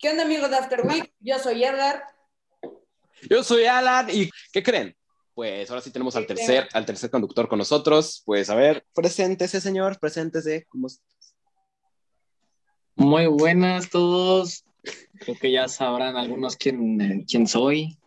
[0.00, 1.12] ¿Qué onda amigos de After Week?
[1.20, 2.02] Yo soy Edgar.
[3.28, 4.96] Yo soy Alan y ¿qué creen?
[5.34, 8.22] Pues ahora sí tenemos al tercer, al tercer conductor con nosotros.
[8.24, 10.64] Pues a ver, preséntese, señor, preséntese.
[10.70, 11.34] ¿Cómo estás?
[12.94, 14.64] Muy buenas todos.
[15.18, 17.98] Creo que ya sabrán algunos quién, quién soy.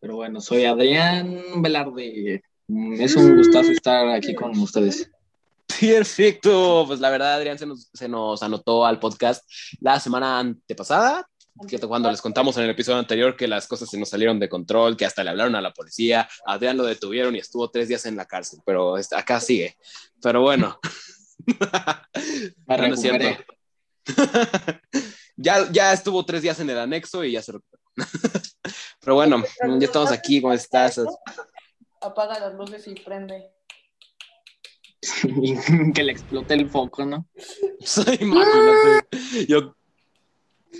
[0.00, 2.44] Pero bueno, soy Adrián Velarde.
[2.68, 5.10] Es un gustazo estar aquí con ustedes.
[5.80, 6.84] Perfecto.
[6.86, 9.44] Pues la verdad, Adrián se nos, se nos anotó al podcast
[9.80, 11.28] la semana antepasada,
[11.68, 14.48] que cuando les contamos en el episodio anterior que las cosas se nos salieron de
[14.48, 17.88] control, que hasta le hablaron a la policía, a Adrián lo detuvieron y estuvo tres
[17.88, 19.76] días en la cárcel, pero acá sigue.
[20.22, 20.78] Pero bueno.
[22.66, 23.24] No, no es cierto.
[23.24, 23.46] recuperé.
[25.36, 27.82] ya, ya estuvo tres días en el anexo y ya se recuperó.
[29.00, 29.44] Pero bueno,
[29.78, 30.40] ya estamos aquí.
[30.40, 31.00] ¿Cómo estás?
[32.00, 33.55] Apaga las luces y prende.
[35.94, 37.26] Que le explote el foco, ¿no?
[38.20, 39.46] Imagínate.
[39.48, 39.74] Yo,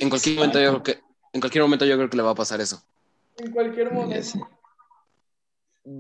[0.01, 1.01] en cualquier momento, yo creo que,
[1.33, 2.83] en cualquier momento, yo creo que le va a pasar eso.
[3.39, 4.23] En cualquier momento.
[4.23, 4.41] sé.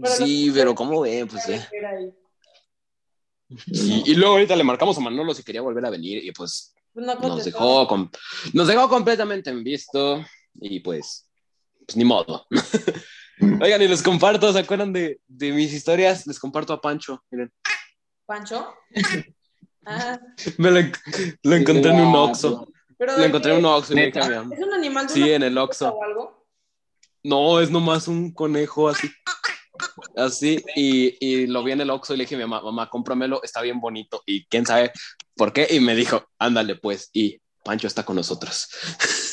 [0.05, 1.28] Sí, pero ¿cómo ven?
[1.28, 1.65] Pues eh.
[1.87, 2.12] Ahí.
[3.67, 6.75] Y, y luego ahorita le marcamos a Manolo si quería volver a venir y pues
[6.93, 8.11] Pues no nos dejó, com-
[8.53, 10.25] nos dejó completamente en visto
[10.61, 11.28] y pues,
[11.87, 12.47] pues ni modo.
[13.62, 16.27] Oigan, y les comparto, ¿se acuerdan de, de mis historias?
[16.27, 17.22] Les comparto a Pancho.
[17.31, 17.53] Miren,
[18.27, 18.74] ¿Pancho?
[19.88, 20.19] Ah,
[20.58, 20.92] me lo, en-
[21.44, 22.66] lo encontré en un Oxxo.
[22.98, 23.92] Lo ¿de encontré en un Oxxo.
[23.92, 25.91] y mi mamá, ¿Es un animal de Sí, en el Oxxo.
[25.94, 26.44] o algo?
[27.22, 29.08] No, es nomás un conejo así.
[30.16, 32.91] Así, y, y lo vi en el Oxxo y le dije a mi mamá, mamá,
[32.91, 34.24] cómpramelo, está bien bonito.
[34.27, 34.91] Y quién sabe
[35.36, 35.69] por qué.
[35.70, 37.08] Y me dijo, ándale pues.
[37.12, 38.66] Y Pancho está con nosotros.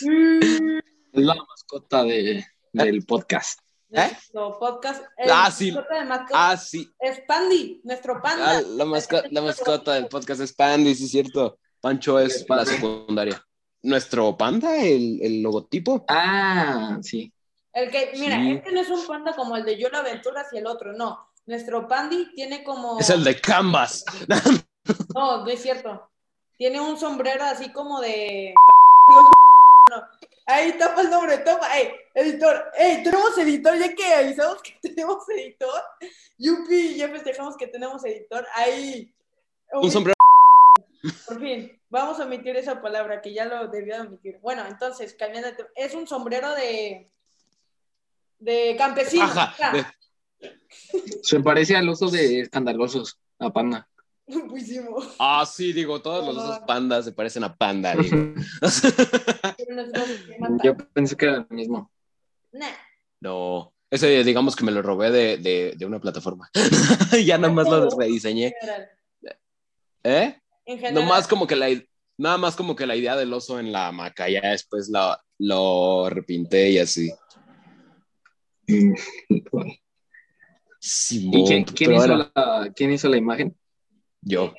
[0.03, 0.77] Mm,
[1.13, 3.59] Es la mascota de, del podcast.
[3.93, 5.03] Nuestro podcast.
[5.17, 5.71] el Ah, sí.
[5.71, 6.91] mascota de mascota Ah, sí.
[6.99, 8.61] Es Pandy, nuestro Ah, panda.
[8.61, 11.57] la, masco- la mascota del podcast es Pandy, sí es cierto.
[11.81, 13.45] Pancho es la secundaria.
[13.83, 16.05] Nuestro panda, el, el logotipo.
[16.07, 17.31] Ah, sí.
[17.73, 18.51] El que, mira, Sí.
[18.53, 21.27] este no es un panda como el de Yola Aventuras y el otro, no.
[21.45, 22.99] Nuestro Pandy tiene como.
[22.99, 24.05] Es el de Canvas.
[25.15, 26.09] No, no es cierto.
[26.57, 28.53] Tiene un sombrero así como de.
[30.45, 31.35] Ahí tapa el nombre.
[31.75, 32.71] Ey, editor.
[32.77, 33.77] Ey, tenemos editor.
[33.77, 35.81] Ya que avisamos que tenemos editor.
[36.37, 38.45] Yupi, ya festejamos que tenemos editor.
[38.55, 39.11] Ahí.
[39.73, 40.13] Un sombrero.
[41.27, 44.39] Por fin, vamos a omitir esa palabra que ya lo debía de omitir.
[44.41, 47.09] Bueno, entonces, cambiando de tema, es un sombrero de.
[48.39, 49.23] de campesino.
[49.23, 49.93] Ajá.
[51.21, 53.87] Se parece al oso de escandalosos, a Panda.
[54.49, 54.97] Puísimo.
[55.19, 58.33] Ah, sí, digo, todos los osos pandas se parecen a panda, digo.
[60.63, 61.91] Yo pensé que era el mismo.
[62.53, 62.71] Nah.
[63.19, 66.49] No, ese digamos que me lo robé de, de, de una plataforma.
[67.25, 68.53] ya nada más lo rediseñé.
[70.03, 70.39] ¿Eh?
[70.65, 70.93] En general.
[70.93, 71.67] Nomás como que la,
[72.17, 76.09] nada más como que la idea del oso en la hamaca, ya después la, lo
[76.09, 77.11] repinté y así.
[80.79, 83.55] Simón, ¿Y quién, quién pero hizo la, quién hizo la imagen?
[84.21, 84.53] Yo.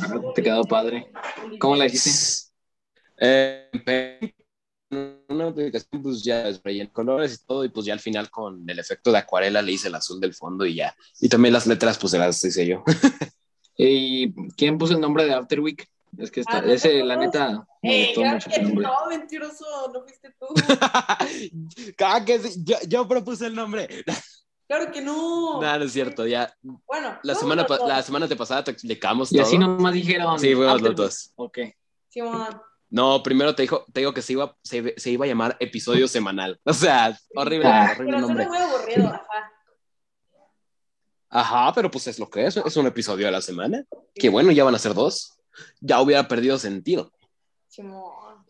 [0.00, 1.10] Ah, te quedó padre.
[1.58, 2.50] ¿Cómo la hiciste?
[3.18, 4.34] Eh,
[5.28, 6.60] una aplicación, pues ya es
[6.92, 9.88] colores y todo, y pues ya al final con el efecto de acuarela le hice
[9.88, 10.94] el azul del fondo y ya.
[11.20, 12.84] Y también las letras, pues se las hice yo.
[13.76, 15.88] ¿Y quién puso el nombre de After Week?
[16.18, 17.08] Es que está, Ah, ese, nosotros.
[17.08, 18.86] la neta, me Ey, gustó claro mucho nombre.
[18.86, 19.64] no, mentiroso,
[19.94, 20.46] no fuiste tú.
[22.04, 23.88] Ah, que sí, yo, yo propuse el nombre.
[24.68, 25.60] Claro que no.
[25.60, 26.50] No, no es cierto, ya.
[26.62, 29.46] Bueno, La semana, la semana pasada te explicamos Y todo.
[29.46, 30.38] así nomás dijeron.
[30.40, 31.32] Sí, fuimos los dos.
[31.36, 31.58] Ok.
[32.08, 32.58] Simón.
[32.94, 36.06] No, primero te dijo, te digo que se iba, se, se iba a llamar episodio
[36.06, 36.60] semanal.
[36.64, 37.92] O sea, horrible, Ah.
[37.96, 38.46] horrible Pero suena nombre.
[38.48, 39.52] muy aburrido, ajá.
[41.30, 43.84] Ajá, pero pues es lo que es, es un episodio a la semana.
[44.14, 45.38] Que bueno, ya van a ser dos.
[45.80, 47.10] Ya hubiera perdido sentido.
[47.68, 48.44] Simón.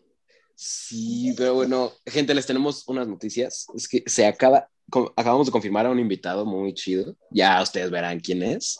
[0.55, 3.67] Sí, pero bueno, gente, les tenemos unas noticias.
[3.75, 4.69] Es que se acaba,
[5.15, 7.15] acabamos de confirmar a un invitado muy chido.
[7.31, 8.77] Ya ustedes verán quién es.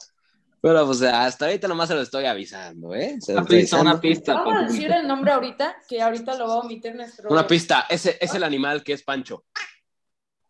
[0.63, 3.17] Pero pues hasta ahorita nomás se lo estoy avisando, ¿eh?
[3.19, 4.01] Se lo Una estoy pista, una avisando.
[4.01, 4.33] pista.
[4.33, 7.29] Vamos a decir el nombre ahorita, que ahorita lo va a omitir nuestro.
[7.29, 9.43] Una pista, ese es el animal que es Pancho.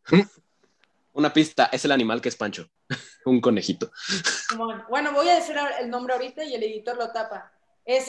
[1.13, 2.69] Una pista, es el animal que es Pancho.
[3.25, 3.91] un conejito.
[4.87, 7.51] Bueno, voy a decir el nombre ahorita y el editor lo tapa.
[7.83, 8.05] Es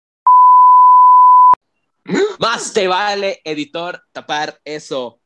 [2.38, 5.22] Más te vale, editor, tapar eso.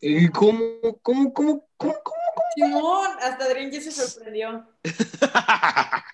[0.00, 0.62] ¿Y ¿Cómo,
[1.02, 2.21] cómo, cómo, cómo, cómo?
[2.54, 3.10] Simón.
[3.20, 4.66] Hasta Adrián ya se sorprendió.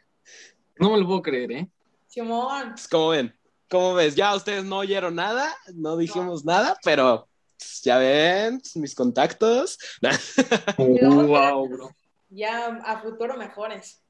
[0.80, 1.68] No me lo puedo creer, ¿eh?
[2.06, 2.76] Simón.
[2.88, 3.34] ¿Cómo ven?
[3.68, 4.14] ¿Cómo ves?
[4.14, 9.76] Ya ustedes no oyeron nada, no dijimos nada, pero pues, ya ven mis contactos.
[10.78, 11.90] wow, bro.
[12.30, 14.00] Ya a futuro mejores.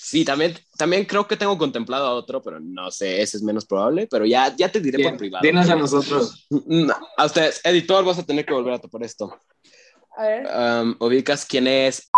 [0.00, 3.66] Sí, también, también creo que tengo contemplado a otro, pero no sé, ese es menos
[3.66, 5.42] probable, pero ya, ya te diré Bien, por privado.
[5.42, 6.46] Dinos a nosotros.
[6.66, 9.36] No, a ustedes, editor, vas a tener que volver a topar esto.
[10.18, 10.46] A ver.
[10.48, 12.10] Um, ¿Ubicas quién es?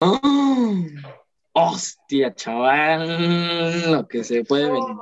[0.00, 0.98] Mm.
[1.54, 4.96] Hostia, chaval, lo que se puede No, venir.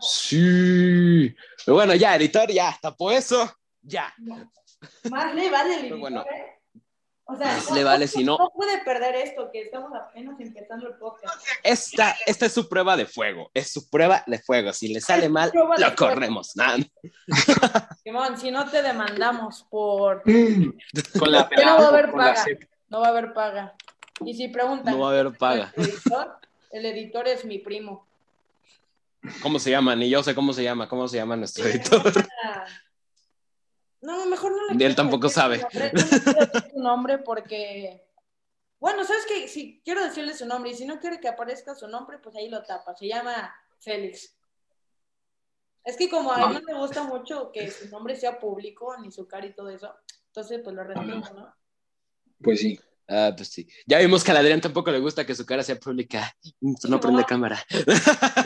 [0.00, 1.34] Sí.
[1.64, 3.50] Pero bueno, ya, editor, ya, tapó eso.
[3.82, 4.12] Ya.
[5.10, 6.20] Más le vale el Pero editor, bueno.
[6.22, 6.61] ¿eh?
[7.32, 10.88] O sea, Más le vale si no- No puede perder esto, que estamos apenas empezando
[10.88, 11.34] el podcast.
[11.62, 13.50] Esta, esta es su prueba de fuego.
[13.54, 14.72] Es su prueba de fuego.
[14.72, 16.54] Si le sale mal, lo corremos.
[16.56, 16.76] Nah,
[18.04, 20.22] Simón, si no te demandamos por...
[20.22, 22.44] Con la Que no va a haber paga.
[22.88, 23.74] No va a haber paga.
[24.24, 24.92] Y si preguntan...
[24.94, 25.72] no va a haber paga.
[25.76, 26.36] El editor,
[26.70, 28.06] el editor es mi primo.
[29.40, 29.94] ¿Cómo se llama?
[29.96, 30.88] Ni yo sé cómo se llama.
[30.88, 32.02] ¿Cómo se llama nuestro editor?
[34.02, 35.56] No, mejor no le él tampoco decir sabe.
[35.58, 38.04] su nombre, no le quiero decir su nombre porque...
[38.78, 39.46] Bueno, ¿sabes qué?
[39.46, 42.48] Si quiero decirle su nombre y si no quiere que aparezca su nombre, pues ahí
[42.48, 42.96] lo tapa.
[42.96, 44.36] Se llama Félix.
[45.84, 49.10] Es que como a él no le gusta mucho que su nombre sea público, ni
[49.10, 49.94] su cara y todo eso,
[50.26, 51.54] entonces pues lo respeto, ¿no?
[52.40, 52.78] Pues sí.
[53.08, 53.68] Ah, pues sí.
[53.86, 56.34] Ya vimos que a Adrián tampoco le gusta que su cara sea pública.
[56.60, 57.62] No prende cámara.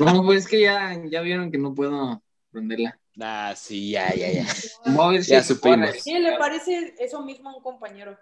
[0.00, 2.98] No, pues es que ya, ya vieron que no puedo prenderla.
[3.20, 4.46] Ah, sí, ya, ya, ya.
[5.22, 5.90] Si Ya supimos.
[6.02, 8.18] Sí, le parece eso mismo a un compañero.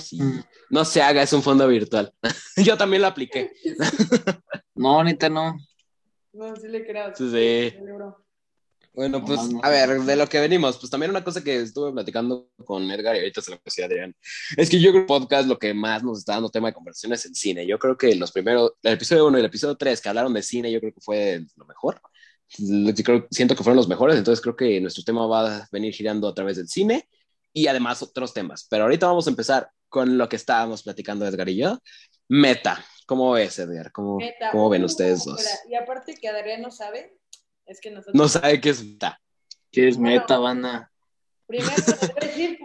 [0.00, 0.18] Sí.
[0.70, 2.12] No se haga, es un fondo virtual.
[2.56, 3.52] Yo también lo apliqué.
[4.76, 5.56] No, neta, no.
[6.32, 7.14] No, sí le creo.
[7.14, 7.78] Sí, sí.
[8.92, 12.48] Bueno, pues, a ver, de lo que venimos, pues también una cosa que estuve platicando
[12.64, 14.14] con Edgar y ahorita se lo decía Adrián,
[14.56, 16.74] es que yo creo que el podcast lo que más nos está dando tema de
[16.74, 17.64] conversación es el cine.
[17.66, 20.42] Yo creo que los primeros, el episodio 1 y el episodio 3 que hablaron de
[20.42, 22.00] cine, yo creo que fue lo mejor.
[23.04, 26.28] Creo, siento que fueron los mejores, entonces creo que nuestro tema va a venir girando
[26.28, 27.08] a través del cine
[27.52, 28.66] y además otros temas.
[28.68, 31.78] Pero ahorita vamos a empezar con lo que estábamos platicando Edgar y yo.
[32.28, 33.92] Meta, ¿cómo ves, Edgar?
[33.92, 35.44] ¿Cómo, Neta, cómo ven uh, ustedes dos?
[35.68, 37.18] Y aparte que Adrián no sabe,
[37.66, 38.14] es que nosotros...
[38.14, 39.20] No sabe qué es Meta.
[39.74, 40.92] ¿Qué es meta, banda?
[41.46, 41.74] Primero
[42.20, 42.60] decir,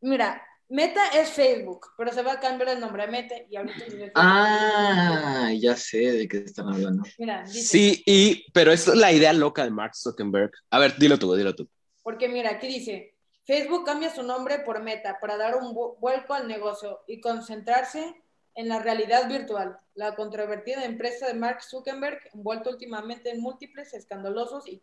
[0.00, 3.84] mira, Meta es Facebook, pero se va a cambiar el nombre a Meta y ahorita
[4.14, 7.02] Ah, ya sé de qué están hablando.
[7.18, 10.52] Mira, dice, Sí, y, pero es la idea loca de Mark Zuckerberg.
[10.70, 11.68] A ver, dilo tú, dilo tú.
[12.02, 13.14] porque mira, aquí dice,
[13.44, 18.14] Facebook cambia su nombre por Meta para dar un vu- vuelco al negocio y concentrarse
[18.54, 19.76] en la realidad virtual.
[19.94, 24.80] La controvertida empresa de Mark Zuckerberg, envuelta últimamente en múltiples escandalosos y.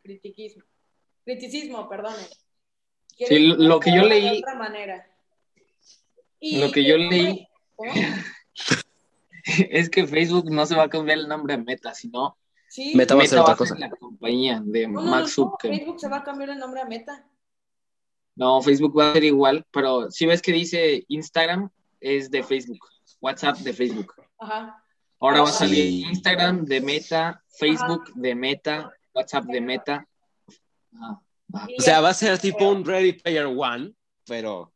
[1.24, 2.24] Criticismo, perdone.
[3.18, 5.07] Quiere Sí, lo que yo de leí- otra manera.
[6.39, 7.48] Y- Lo que yo leí-.
[9.69, 12.38] Es que Facebook no se va a cambiar el nombre a Meta, sino
[12.69, 12.92] Sí.
[12.95, 13.88] Meta va a ser Meta otra va a ser cosa.
[13.88, 15.25] la compañía de No.
[15.62, 17.25] Facebook se va a cambiar el nombre a Meta.
[18.36, 21.69] No, Facebook va a ser igual, pero si ves que dice Instagram
[22.01, 22.80] es de Facebook,
[23.22, 24.13] WhatsApp de Facebook.
[24.38, 24.83] Ajá.
[25.19, 25.57] Ahora va a Sí.
[25.60, 30.07] salir Instagram de Meta, Facebook de Meta, WhatsApp de Meta.
[30.94, 31.22] Ah,
[31.54, 31.66] ah.
[31.69, 33.94] Y O sea, va a ser tipo un Ready Player One,
[34.28, 34.74] pero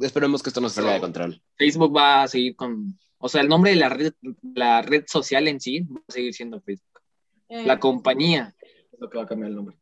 [0.00, 1.42] esperemos que esto no se salga de control.
[1.56, 4.12] Facebook va a seguir con, o sea, el nombre de la red,
[4.54, 7.00] la red social en sí va a seguir siendo Facebook.
[7.48, 8.54] eh, La compañía
[8.92, 9.76] es lo que va a cambiar el nombre.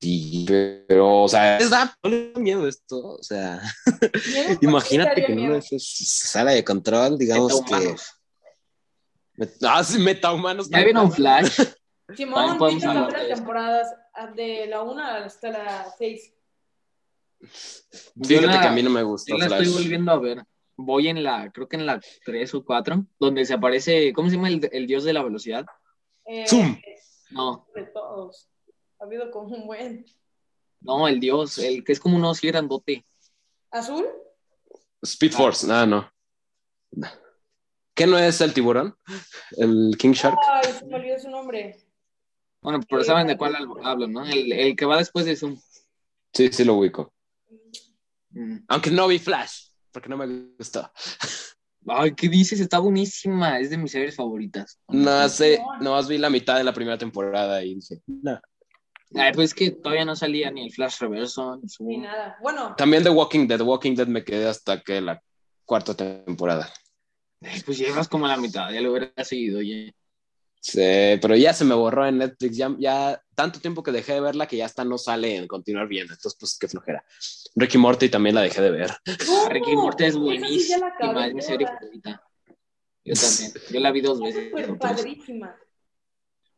[0.00, 0.46] Sí,
[0.86, 3.16] pero, o sea, les da, no miedo esto.
[3.16, 3.60] O sea,
[4.60, 7.94] imagínate ¿Por qué que esas se sale de control, digamos que.
[9.34, 9.62] Metahumanos.
[9.62, 10.70] Ah, sí, metahumanos.
[10.70, 11.60] ¿Ya vieron Flash?
[12.16, 16.32] Simón, viste las temporadas ah, de la 1 hasta la 6.
[17.40, 19.62] Fíjate Yo la- que a mí no me gustó Yo la Flash.
[19.62, 20.44] estoy volviendo a ver.
[20.76, 24.36] Voy en la, creo que en la 3 o 4, donde se aparece, ¿cómo se
[24.36, 25.66] llama el, el dios de la velocidad?
[26.24, 26.80] Eh, Zoom.
[27.30, 28.48] No, De todos.
[29.00, 30.04] Ha habido como un buen.
[30.80, 33.04] no, el dios, el que es como un oso grandote.
[33.70, 34.06] ¿Azul?
[35.02, 36.10] Speed Force, ah, no.
[37.94, 38.96] ¿Qué no es el tiburón?
[39.56, 40.38] ¿El King Shark?
[40.48, 41.76] Ay, se me olvidó su nombre.
[42.60, 44.24] Bueno, pero saben de cuál hablo, hablo, ¿no?
[44.24, 45.56] El, el que va después de Zoom.
[46.32, 47.12] Sí, sí lo ubico.
[48.38, 48.64] Mm.
[48.68, 50.26] Aunque no vi Flash, porque no me
[50.56, 50.90] gustó.
[51.88, 52.60] Ay, ¿qué dices?
[52.60, 54.78] Está buenísima, es de mis series favoritas.
[54.88, 58.38] No sé, nomás vi la mitad de la primera temporada y dije, no.
[59.14, 62.36] Ay, pues es que todavía no salía ni el Flash Reverso, ni Ni nada.
[62.42, 65.20] Bueno, También The Walking Dead, The Walking Dead me quedé hasta que la
[65.64, 66.70] cuarta temporada.
[67.40, 69.94] Ay, Pues llevas como a la mitad, ya lo hubiera seguido, oye.
[70.60, 70.80] Sí,
[71.22, 74.46] pero ya se me borró en Netflix, ya, ya tanto tiempo que dejé de verla
[74.48, 77.04] que ya hasta no sale en continuar viendo, entonces pues qué flojera.
[77.54, 78.90] Ricky Morty también la dejé de ver.
[79.26, 79.48] ¿cómo?
[79.50, 80.88] Ricky Morty es buenísima,
[81.26, 82.22] es mi serie favorita.
[83.04, 84.50] Yo también, yo la vi dos veces.
[84.52, 84.68] Tres.
[84.78, 85.56] padrísima.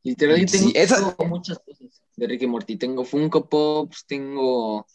[0.03, 2.77] Literal, yo tengo Sí, esa- muchas cosas de Ricky Morty.
[2.77, 4.87] Tengo Funko Pops, tengo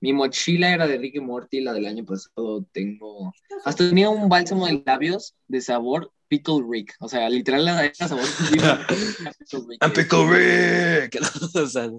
[0.00, 3.32] Mi mochila era de Ricky Morty, la del año pasado tengo.
[3.64, 6.94] Hasta tenía un bálsamo de labios de sabor Pickle Rick.
[7.00, 9.84] O sea, literal era sabor Pickle Rick.
[9.84, 11.20] A Pickle Rick.
[11.54, 11.90] o sea,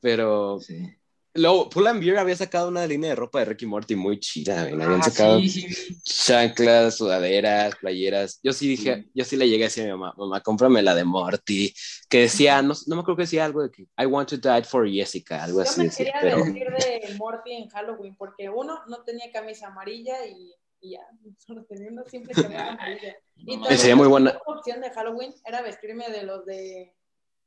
[0.00, 0.94] pero Sí.
[1.34, 4.62] Luego Pull and Beer había sacado una línea de ropa de Ricky Morty muy chida.
[4.68, 4.74] güey.
[4.82, 5.96] Habían Ah, sacado sí, sí.
[6.04, 8.40] chanclas, sudaderas, playeras.
[8.42, 9.10] Yo sí dije, Sí.
[9.14, 11.74] yo sí le llegué a decir a mi mamá, mamá, cómprame la de Morty,
[12.08, 14.62] que decía, no, no me acuerdo que decía algo de que I want to die
[14.64, 16.66] for Jessica, algo Yo así me decía, quería pero vestir
[17.08, 21.00] de Morty en Halloween porque uno no tenía camisa amarilla y, y ya,
[21.38, 23.16] solo tenía una simple camisa amarilla.
[23.36, 24.30] Y también sería muy buena.
[24.30, 26.94] otra opción de Halloween era vestirme de los de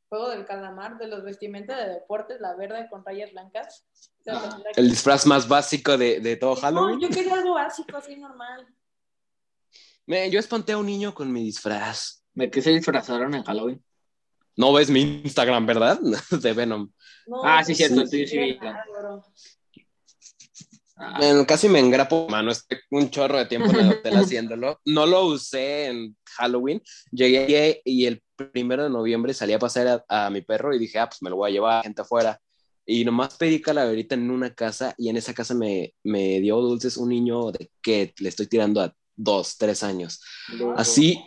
[0.10, 3.86] Juego del Calamar, de los vestimentas de deportes, la verde con rayas blancas.
[4.20, 4.62] O sea, Ah.
[4.74, 6.96] que- el disfraz más básico de, de todo Halloween.
[7.00, 8.68] No, yo quería algo básico, así normal.
[10.06, 12.24] Me- yo espanté a un niño con mi disfraz.
[12.34, 13.84] ¿De qué se disfrazaron en Halloween?
[14.56, 16.00] No ves mi Instagram, ¿verdad?
[16.42, 16.90] De Venom.
[17.28, 18.58] No, Ah, sí, cierto, sí, sí.
[21.00, 22.52] Ah, Bueno, casi me engrapo, mano.
[22.52, 24.80] Estoy un chorro de tiempo en el hotel haciéndolo.
[24.86, 26.82] No lo usé en Halloween.
[27.12, 31.00] Llegué y el primero de noviembre salí a pasar a, a mi perro y dije,
[31.00, 32.40] ah, pues me lo voy a llevar a gente afuera.
[32.86, 36.96] Y nomás pedí calaverita en una casa y en esa casa me, me dio dulces
[36.96, 40.22] un niño de que le estoy tirando a dos, tres años.
[40.78, 41.22] Así.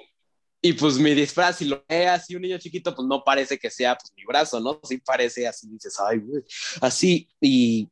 [0.62, 3.70] Y pues mi disfraz, si lo ve así un niño chiquito, pues no parece que
[3.70, 4.80] sea pues mi brazo, ¿no?
[4.84, 6.42] Sí parece así, dices, ay, güey.
[6.80, 7.88] Así, y,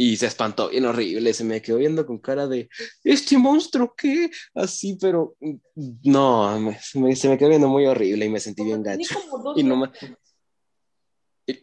[0.00, 2.68] y se espantó bien horrible, se me quedó viendo con cara de,
[3.02, 4.30] ¿este monstruo qué?
[4.54, 5.34] Así, pero
[6.04, 9.18] no, me- se me, se me quedó viendo muy horrible y me sentí bien gacho.
[9.28, 9.90] como dos Y no.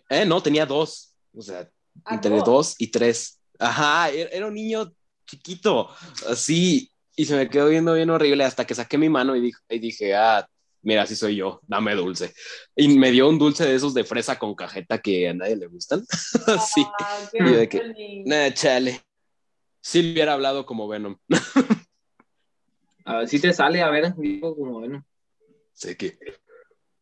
[0.10, 1.70] Eh, no, tenía dos, o sea,
[2.04, 2.44] Ah, entre dos.
[2.46, 3.40] dos y tres.
[3.58, 4.92] Ajá, era, era un niño
[5.26, 5.90] chiquito,
[6.30, 9.60] así, y se me quedó viendo bien horrible hasta que saqué mi mano y dije,
[9.70, 10.46] y dije ah,
[10.86, 12.34] mira, así soy yo, dame dulce.
[12.76, 15.68] Y me dio un dulce de esos de fresa con cajeta que a nadie le
[15.68, 16.06] gustan.
[16.48, 19.02] Así, Ah, qué Y yo de que- nah, chale.
[19.82, 21.18] Si le hubiera hablado como Venom.
[23.06, 25.06] A ver si te sale, a ver, digo como bueno.
[25.74, 26.18] sé que.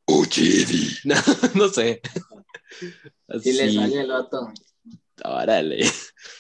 [0.05, 0.89] Uchidi.
[1.05, 1.15] No,
[1.55, 2.01] no sé.
[3.41, 3.75] Si le Así.
[3.75, 4.51] sale el vato.
[5.23, 5.85] Órale.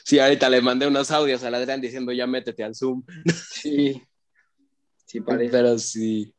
[0.03, 3.03] Sí, ahorita le mandé unos audios a Adrián diciendo ya métete al Zoom.
[3.53, 4.01] Sí.
[5.05, 5.51] Sí, parece.
[5.51, 6.33] Pero sí.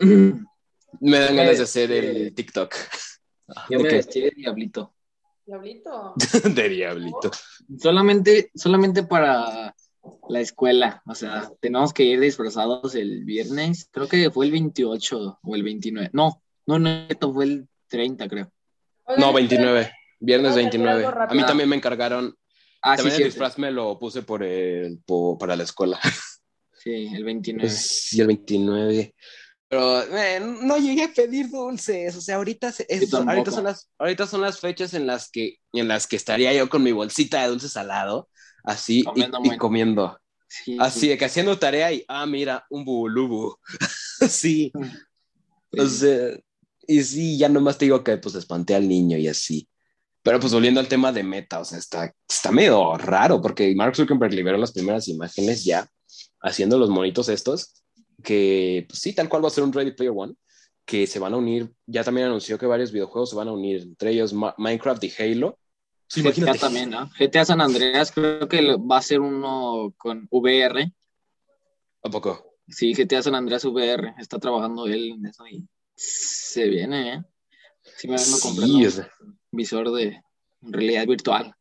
[0.00, 2.74] Me dan ganas de hacer el TikTok.
[3.70, 4.94] Yo ¿De me vestí de diablito.
[5.46, 6.14] Diablito.
[6.54, 7.30] De diablito.
[7.78, 9.74] Solamente, solamente para
[10.28, 11.02] la escuela.
[11.06, 13.88] O sea, tenemos que ir disfrazados el viernes.
[13.90, 16.10] Creo que fue el 28 o el 29.
[16.12, 18.52] No, no, no, esto fue el 30, creo.
[19.16, 19.90] No, 29.
[20.20, 21.06] Viernes ¿Puedo decir 29.
[21.06, 22.36] algo A mí también me encargaron.
[22.82, 23.24] Ah, sí, también el sí.
[23.24, 25.98] disfraz me lo puse por el, po- para la escuela.
[26.74, 27.70] Sí, el 29.
[27.70, 29.14] Sí, el 29.
[29.68, 32.16] Pero eh, no llegué a pedir dulces.
[32.16, 35.56] O sea, ahorita, se- es- ahorita, son las, ahorita son las fechas en las, que,
[35.72, 38.28] en las que estaría yo con mi bolsita de dulces al lado,
[38.64, 39.58] así, y- Comiendo y, bueno.
[39.60, 40.20] comiendo.
[40.48, 41.08] Sí, Así sí.
[41.08, 43.56] de que haciendo tarea y, ah, mira, un bubulubu.
[44.28, 44.72] sí,
[45.78, 45.96] o Sí.
[45.98, 46.30] sea,
[46.86, 49.68] y sí, ya nomás te digo que pues espanté al niño y así.
[50.22, 53.94] Pero pues volviendo al tema de meta, o sea, está, está medio raro porque Mark
[53.96, 55.86] Zuckerberg liberó las primeras imágenes ya
[56.42, 57.74] haciendo los monitos estos,
[58.22, 60.34] que pues, sí, tal cual va a ser un Ready Player One,
[60.84, 63.82] que se van a unir, ya también anunció que varios videojuegos se van a unir,
[63.82, 65.58] entre ellos Ma- Minecraft y Halo.
[66.06, 67.10] Sí, GTA también, ¿no?
[67.18, 70.90] GTA San Andreas creo que va a ser uno con VR.
[72.02, 72.54] ¿A poco?
[72.66, 74.14] Sí, GTA San Andreas VR.
[74.18, 77.24] Está trabajando él en eso y se viene, ¿eh?
[77.96, 80.22] Sí, me vengo Sí, comprando un visor de
[80.62, 81.54] realidad virtual.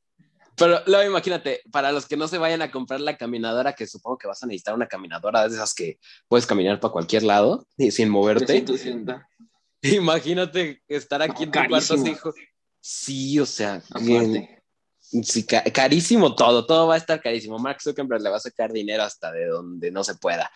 [0.58, 4.18] Pero luego imagínate, para los que no se vayan a comprar la caminadora, que supongo
[4.18, 7.92] que vas a necesitar una caminadora de esas que puedes caminar para cualquier lado y
[7.92, 8.46] sin moverte.
[8.46, 9.28] 360.
[9.84, 12.16] Imagínate estar aquí No, en tu cuarto así.
[12.82, 14.64] Sí, o sea, bien- Aparte.
[15.24, 17.60] sí, ca- carísimo todo, todo va a estar carísimo.
[17.60, 20.52] Mark Zuckerberg le va a sacar dinero hasta de donde no se pueda.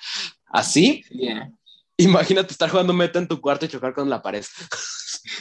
[0.48, 1.52] Así, Sí, ¿eh?
[1.98, 4.44] imagínate estar jugando meta en tu cuarto y chocar con la pared.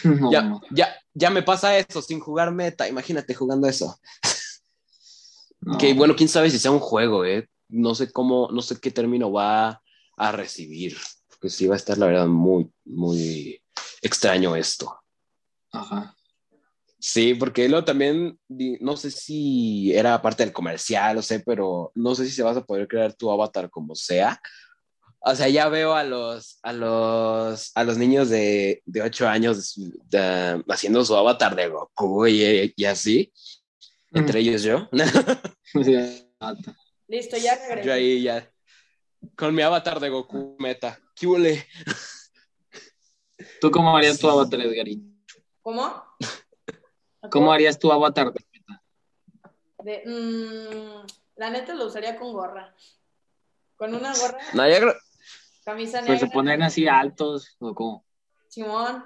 [0.04, 2.86] No, Ya, ya, ya me pasa eso sin jugar meta.
[2.86, 3.98] Imagínate jugando eso.
[5.60, 5.78] No.
[5.78, 7.48] Que bueno, quién sabe si sea un juego, ¿eh?
[7.68, 9.82] No sé cómo, no sé qué término va
[10.16, 10.96] a recibir.
[11.28, 13.62] Porque sí va a estar, la verdad, muy, muy
[14.02, 14.98] extraño esto.
[15.72, 16.14] Ajá.
[16.98, 22.14] Sí, porque luego también, no sé si era parte del comercial, o sé, pero no
[22.14, 24.38] sé si se vas a poder crear tu avatar como sea.
[25.20, 29.74] O sea, ya veo a los, a los, a los niños de, de 8 años
[30.10, 33.32] de- haciendo su avatar de Goku y, y así,
[34.12, 34.88] entre ellos yo.
[37.08, 37.92] Listo, ya Yo regresé.
[37.92, 38.50] ahí ya.
[39.36, 40.98] Con mi avatar de Goku meta.
[41.14, 41.66] ¿Qué huele?
[43.60, 45.22] ¿Tú cómo harías tu avatar, Edgarín?
[45.62, 46.02] ¿Cómo?
[47.30, 48.32] ¿Cómo harías tu avatar?
[49.82, 52.74] De, mm, la neta lo usaría con gorra.
[53.76, 54.94] Con una gorra, No, yo creo,
[55.64, 56.18] camisa negra.
[56.18, 58.04] se ponen así altos, o como.
[58.48, 59.04] Simón.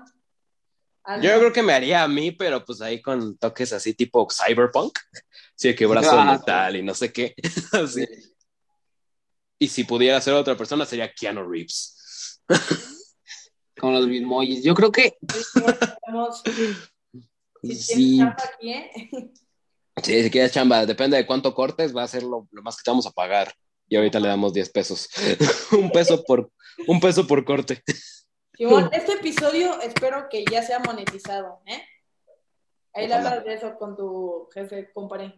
[1.23, 4.99] Yo creo que me haría a mí, pero pues ahí con toques así tipo cyberpunk.
[5.57, 7.33] Sí, que brazo de Ah, metal y no sé qué.
[7.73, 8.05] Así.
[9.57, 12.43] Y si pudiera ser otra persona, sería Keanu Reeves.
[13.79, 14.65] Como los bitmojis.
[14.65, 15.17] Yo creo que
[17.63, 17.95] si Sí.
[17.95, 18.91] tienes chamba aquí, ¿eh?
[20.03, 22.83] Sí, si quieres chamba, depende de cuánto cortes, va a ser lo, lo más que
[22.83, 23.55] te vamos a pagar.
[23.89, 25.09] Y ahorita le damos 10 pesos.
[25.71, 26.51] un peso por
[26.89, 27.81] un peso por corte.
[28.57, 31.83] Simón, este episodio espero que ya sea monetizado, ¿eh?
[32.93, 33.17] Ahí Ojalá.
[33.31, 35.35] hablas de eso con tu jefe, compadre.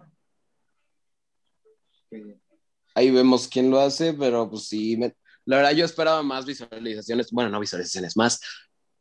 [2.94, 7.30] Ahí vemos quién lo hace, pero pues sí, me- la verdad yo esperaba más visualizaciones,
[7.30, 8.40] bueno, no visualizaciones, más,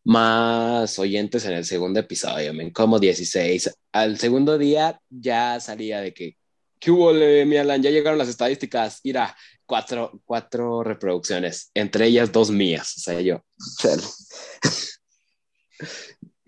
[0.04, 3.74] más oyentes en el segundo episodio, men, como 16.
[3.92, 6.38] Al segundo día ya salía de que,
[6.80, 7.82] ¿qué hubo, mi Alan?
[7.82, 13.42] Ya llegaron las estadísticas, mira, cuatro, cuatro reproducciones, entre ellas dos mías, o sea, yo.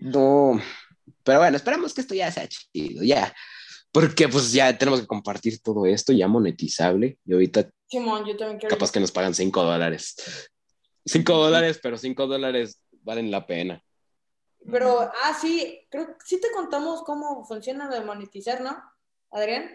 [0.00, 0.60] No,
[1.24, 3.34] pero bueno, esperemos que esto ya sea chido, ya.
[3.90, 8.58] Porque pues ya tenemos que compartir todo esto ya monetizable y ahorita Simón, yo también
[8.58, 8.74] quiero.
[8.74, 10.14] capaz que nos pagan 5 dólares.
[11.04, 13.82] 5 dólares, pero 5 dólares valen la pena.
[14.70, 18.76] Pero, ah, sí, creo que sí te contamos cómo funciona lo de monetizar, ¿no?
[19.30, 19.70] Adrián.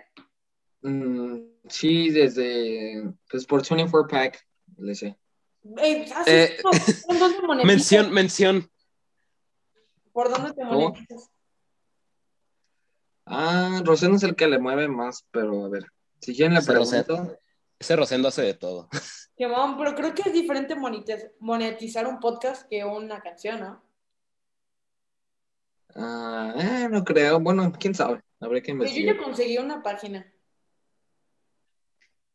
[0.84, 1.38] Mm,
[1.68, 4.46] sí, desde pues, por 24 Pack,
[4.78, 5.18] le sé.
[6.26, 7.66] Eh, ¿por dónde monetizas?
[7.66, 8.70] Mención, mención.
[10.12, 10.90] ¿Por dónde te ¿Cómo?
[10.90, 11.30] monetizas?
[13.26, 15.86] Ah, Rosendo es el que le mueve más, pero a ver.
[16.20, 17.38] Si quieren le pregunto.
[17.80, 18.90] Ese Rosendo hace de todo.
[19.38, 23.84] Simón, pero creo que es diferente monetiz- monetizar un podcast que una canción, ¿no?
[25.96, 27.40] Ah, eh, no creo.
[27.40, 28.22] Bueno, quién sabe.
[28.40, 29.16] Habrá que yo investigar.
[29.16, 30.32] ya conseguí una página.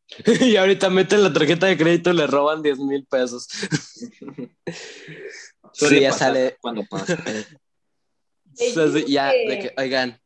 [0.40, 3.46] y ahorita meten la tarjeta de crédito y le roban 10 mil pesos.
[5.72, 6.56] Suele sí, ya sale.
[6.60, 7.16] Cuando pasa.
[9.06, 10.20] Ya, de que, oigan,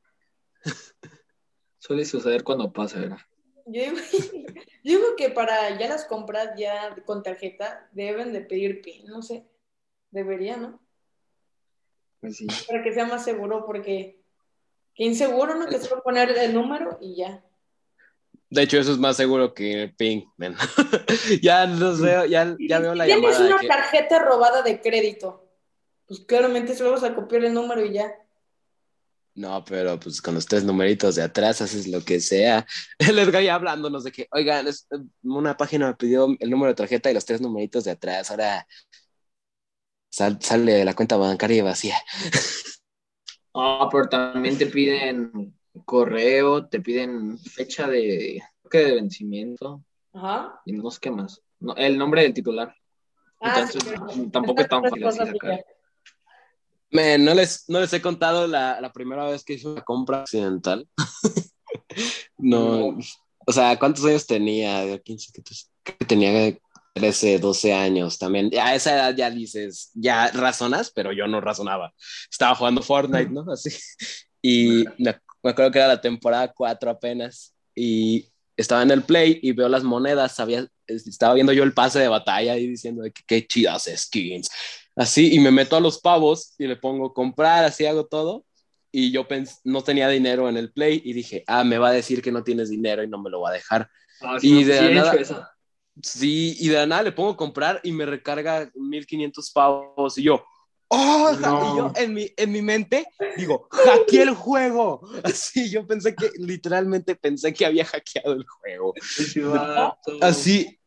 [1.83, 3.19] Suele suceder cuando pasa, ¿verdad?
[3.67, 3.97] Yo digo,
[4.85, 9.21] yo digo que para ya las compras ya con tarjeta deben de pedir PIN, no
[9.21, 9.49] sé.
[10.13, 10.81] Debería, ¿no?
[12.21, 12.47] Pues sí.
[12.69, 14.23] Para que sea más seguro, porque
[14.95, 15.67] qué inseguro, ¿no?
[15.67, 17.45] Que solo poner el número y ya.
[18.55, 20.23] De hecho, eso es más seguro que el ping,
[21.43, 23.45] ya los veo, ya, ya veo la tienes llamada.
[23.45, 25.49] de una que- tarjeta robada de crédito,
[26.07, 28.13] pues claramente solo vas a copiar el número y ya.
[29.35, 32.67] No, pero pues con los tres numeritos de atrás haces lo que sea.
[32.99, 34.87] El Edgar ya hablándonos de que, oigan, es-
[35.23, 38.31] una página me pidió el número de tarjeta y los tres numeritos de atrás.
[38.31, 38.67] Ahora
[40.11, 41.97] sal- sale de la cuenta bancaria vacía.
[43.55, 45.55] Ah, pero también te piden
[45.85, 50.61] correo, te piden fecha de, que de vencimiento Ajá.
[50.65, 51.43] y no sé qué más.
[51.61, 52.75] No, el nombre del titular.
[53.41, 55.65] Ah, Entonces, sí, pero- tampoco es tan fácil sacar.
[56.91, 60.21] Men, no les, no les he contado la, la primera vez que hice una compra
[60.21, 60.87] accidental.
[62.37, 62.99] no,
[63.47, 64.85] o sea, ¿cuántos años tenía?
[64.85, 65.43] De 15, que
[65.83, 66.59] creo que tenía
[66.93, 68.51] 13, 12 años también.
[68.61, 71.95] A esa edad ya dices, ya razonas, pero yo no razonaba.
[72.31, 73.51] Estaba jugando Fortnite, ¿no?
[73.51, 73.71] Así.
[74.43, 77.55] Y me, me acuerdo que era la temporada 4 apenas.
[77.75, 80.33] Y estaba en el play y veo las monedas.
[80.33, 84.51] Sabía, estaba viendo yo el pase de batalla y diciendo que qué chidas skins.
[84.95, 88.45] Así, y me meto a los pavos y le pongo comprar, así hago todo.
[88.91, 89.27] Y yo
[89.65, 92.45] no tenía dinero en el play y dije, ah, me va a decir que no
[92.45, 93.89] tienes dinero y no me lo va a dejar.
[94.21, 95.53] Ah, Y sí, de sí nada-.
[96.03, 100.45] Sí, y de la nada le pongo comprar y me recarga 1500 pavos y yo,
[100.93, 101.33] ¡oh!
[101.41, 101.75] No.
[101.75, 105.01] Y yo en mi, en mi mente digo, hackeé el juego.
[105.25, 108.95] Así, yo pensé que, literalmente pensé que había hackeado el juego.
[110.21, 110.79] Así,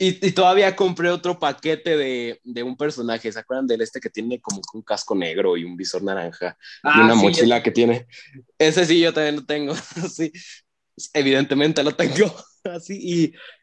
[0.00, 4.10] y, y todavía compré otro paquete de, de un personaje, ¿se acuerdan del este que
[4.10, 7.72] tiene como un casco negro y un visor naranja y Ah, una sí, mochila que
[7.72, 8.06] tiene?
[8.58, 9.74] Ese sí, yo también lo tengo,
[10.14, 10.30] sí,
[11.12, 12.32] evidentemente lo tengo,
[12.64, 12.96] así,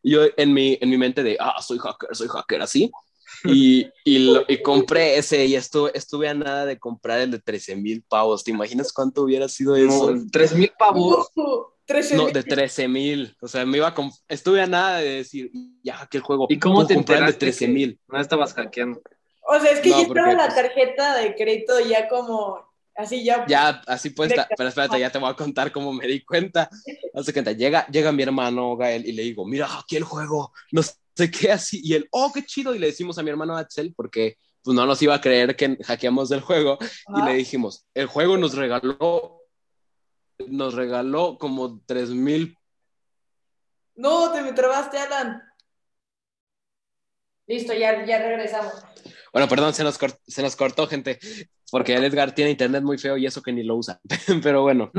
[0.03, 2.91] y yo en mi, en mi mente de, ah, soy hacker, soy hacker, así,
[3.43, 7.39] y, y, lo- y compré ese y estuve, estuve a nada de comprar el de
[7.39, 10.11] 13 mil pavos, ¿te imaginas cuánto hubiera sido eso?
[10.11, 11.29] No, tres mil pavos.
[11.87, 13.35] 13 No, de 13 mil.
[13.41, 13.95] O sea, me iba a
[14.27, 15.51] estuve a nada de decir,
[15.83, 16.47] ya que el juego.
[16.49, 17.99] ¿Y cómo te el de enteraste 13 mil?
[18.07, 18.99] No estabas hackeando.
[19.47, 22.59] O sea, es que No, ya estaba la pues- tarjeta de crédito ya como,
[22.95, 23.45] así ya.
[23.47, 24.55] Ya, así pues, Directo.
[24.57, 26.67] pero espérate, ya te voy a contar cómo me di cuenta.
[27.13, 30.81] Hace cuenta, llega, llega mi hermano Gael y le digo, mira, aquí el juego, no
[30.81, 31.81] sé qué así.
[31.83, 32.75] Y él, oh, qué chido.
[32.75, 35.77] Y le decimos a mi hermano Axel, porque pues no nos iba a creer que
[35.83, 36.77] hackeamos del juego.
[37.15, 39.41] Y le dijimos, el juego nos regaló
[40.47, 42.57] nos regaló como tres mil.
[43.95, 45.41] No, te me trabaste, Alan.
[47.47, 48.73] Listo, ya, ya regresamos.
[49.31, 51.19] Bueno, perdón, se nos, cort- se nos cortó, gente,
[51.71, 54.01] porque el Edgar tiene internet muy feo y eso que ni lo usa.
[54.43, 54.91] Pero bueno,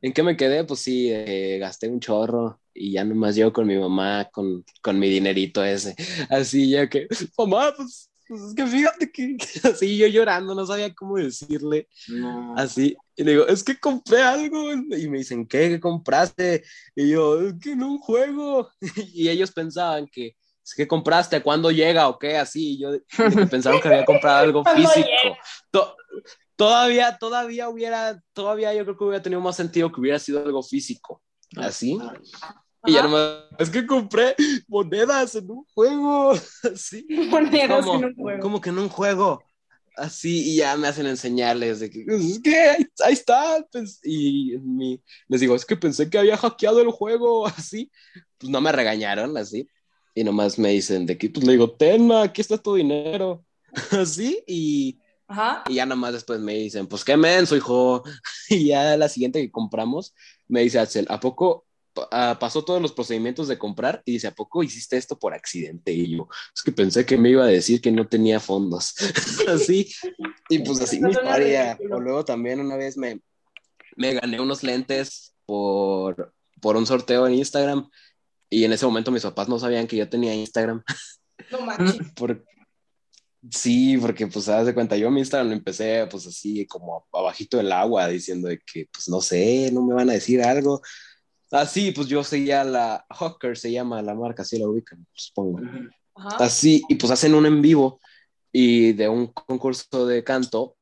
[0.00, 0.64] ¿en qué me quedé?
[0.64, 4.98] Pues sí, eh, gasté un chorro y ya nomás yo con mi mamá, con, con
[4.98, 5.94] mi dinerito ese.
[6.28, 10.94] Así ya que, mamá, pues, pues es que fíjate que así yo llorando, no sabía
[10.94, 11.88] cómo decirle.
[12.08, 12.54] No.
[12.56, 14.72] Así, y le digo, es que compré algo.
[14.72, 16.62] Y me dicen, ¿qué, ¿Qué compraste?
[16.94, 18.70] Y yo, es que no un juego.
[19.12, 22.36] Y ellos pensaban que, es que compraste, ¿cuándo llega o qué?
[22.36, 22.90] Así, y yo
[23.50, 25.08] pensaron que había comprado algo ¿Cuándo físico.
[25.72, 25.96] To-
[26.54, 30.62] todavía, todavía hubiera, todavía yo creo que hubiera tenido más sentido que hubiera sido algo
[30.62, 31.22] físico.
[31.56, 31.98] Así.
[32.86, 34.34] Y ya nomás, es que compré
[34.68, 36.32] monedas en un juego.
[36.74, 37.06] Así.
[37.28, 38.40] Monedas en un juego.
[38.40, 39.42] ¿Cómo que en un juego?
[39.96, 44.00] Así, y ya me hacen enseñarles de que, "Pues es que ahí, ahí está, pues",
[44.02, 47.90] y mi- les digo, es que pensé que había hackeado el juego, así,
[48.38, 49.68] pues no me regañaron, así,
[50.14, 53.44] y nomás me dicen de que, pues le digo, tenma, aquí está tu dinero,
[53.90, 54.98] así, y,
[55.30, 55.62] Ajá.
[55.68, 58.02] y ya nomás después me dicen, pues qué menso, hijo,
[58.50, 60.14] y ya la siguiente que compramos,
[60.48, 61.66] me dice Axel, ¿a poco
[62.10, 64.02] ah, pasó todos los procedimientos de comprar?
[64.04, 65.92] Y dice, ¿a poco hiciste esto por accidente?
[65.92, 68.94] Y yo, es que pensé que me iba a decir que no tenía fondos.
[69.48, 69.92] así,
[70.48, 71.78] y pues así Suena historia.
[71.90, 73.20] O luego también una vez me,
[73.96, 77.88] me gané unos lentes por, por un sorteo en Instagram.
[78.48, 80.82] Y en ese momento mis papás no sabían que yo tenía Instagram.
[81.52, 81.98] No manches.
[82.16, 82.44] Por...
[83.50, 87.56] Sí, porque pues haz de cuenta, yo mi Instagram lo empecé pues así como abajito
[87.56, 90.82] del agua diciendo de que pues no sé, no me van a decir algo.
[91.50, 95.60] Así, pues yo seguía la Hawker, se llama la marca, así la ubican, supongo.
[96.14, 96.44] Ajá.
[96.44, 98.00] Así, y pues hacen un en vivo
[98.52, 100.76] y de un concurso de canto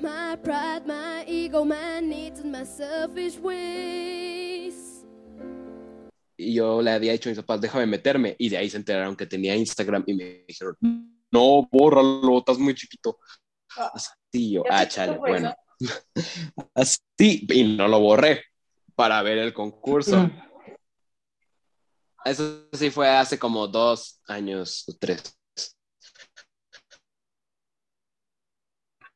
[0.00, 5.04] My pride, my ego, my needs, and my selfish ways.
[6.36, 9.16] y yo le había dicho a mis papás, déjame meterme, y de ahí se enteraron
[9.16, 10.76] que tenía Instagram y me dijeron,
[11.34, 13.18] no, bórralo, estás muy chiquito.
[13.76, 13.90] Ah.
[13.92, 15.52] Así yo, ¿Ya ah, chale, bueno.
[16.74, 18.44] Así, y no lo borré
[18.94, 20.30] para ver el concurso.
[22.24, 25.36] Eso sí fue hace como dos años o tres.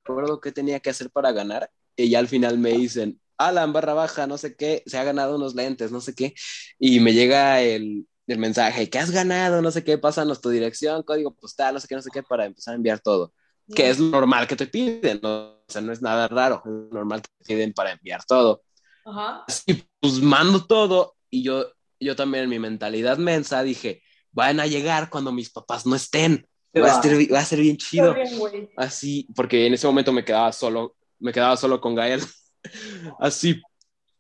[0.05, 3.95] Recuerdo que tenía que hacer para ganar y ya al final me dicen, Alan barra
[3.95, 6.35] baja, no sé qué, se ha ganado unos lentes, no sé qué,
[6.79, 9.63] y me llega el, el mensaje, ¿qué has ganado?
[9.63, 12.45] No sé qué, pásanos tu dirección, código postal, no sé qué, no sé qué, para
[12.45, 13.33] empezar a enviar todo
[13.75, 15.31] que es normal que te piden, ¿no?
[15.31, 18.63] o sea, no es nada raro, es normal que te piden para enviar todo.
[19.05, 19.45] Ajá.
[19.67, 21.67] Y pues mando todo y yo,
[22.01, 26.47] yo también en mi mentalidad mensa dije, van a llegar cuando mis papás no estén,
[26.77, 28.15] va a ser, va a ser bien chido.
[28.15, 28.71] Bien.
[28.77, 32.23] Así, porque en ese momento me quedaba solo, me quedaba solo con Gael.
[33.21, 33.61] Así,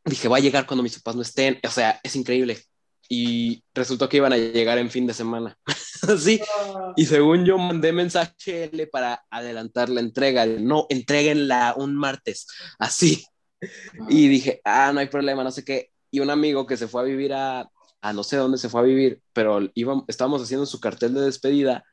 [0.04, 2.58] dije, va a llegar cuando mis papás no estén, o sea, es increíble.
[3.08, 5.56] Y resultó que iban a llegar en fin de semana.
[6.08, 10.46] Así, Ah, y según yo mandé mensaje L para adelantar la entrega.
[10.46, 12.46] No, entreguenla un martes.
[12.78, 13.24] Así.
[14.08, 15.90] Y dije, ah, no hay problema, no sé qué.
[16.10, 17.68] Y un amigo que se fue a vivir a,
[18.00, 21.22] a no sé dónde se fue a vivir, pero íbamos, estábamos haciendo su cartel de
[21.22, 21.84] despedida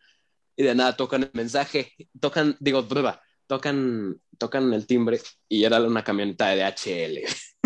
[0.55, 5.81] y de nada tocan el mensaje, tocan, digo, prueba, tocan, tocan el timbre y era
[5.81, 7.19] una camioneta de DHL.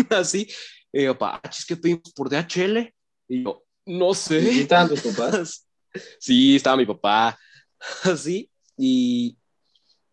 [0.10, 0.48] Así.
[0.92, 2.92] Y yo, pa, que pedimos por DHL.
[3.30, 4.40] Y yo, no sé.
[4.40, 5.66] ¿Y estaban tus papás?
[6.20, 7.36] Sí, estaba mi papá,
[8.04, 9.36] así, y,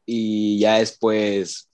[0.08, 1.70] y ya después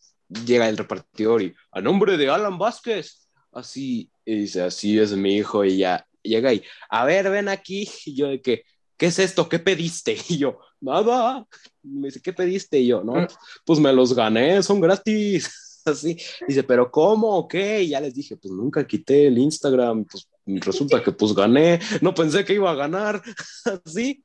[0.46, 5.38] llega el repartidor y a nombre de Alan Vázquez, así, y dice, así es mi
[5.38, 8.64] hijo, y ya llega y, a ver, ven aquí, y yo de que,
[8.98, 9.48] ¿qué es esto?
[9.48, 10.18] ¿Qué pediste?
[10.28, 11.48] Y yo, nada,
[11.82, 12.82] me dice, ¿qué pediste?
[12.82, 13.26] Y yo, no,
[13.66, 15.82] pues me los gané, son gratis.
[15.86, 17.48] Así, dice, pero ¿cómo?
[17.48, 17.84] ¿Qué?
[17.84, 22.14] Y ya les dije, pues nunca quité el Instagram, pues resulta que pues gané, no
[22.14, 23.22] pensé que iba a ganar,
[23.86, 24.24] así,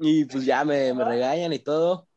[0.00, 2.08] y pues ya me, me regañan y todo,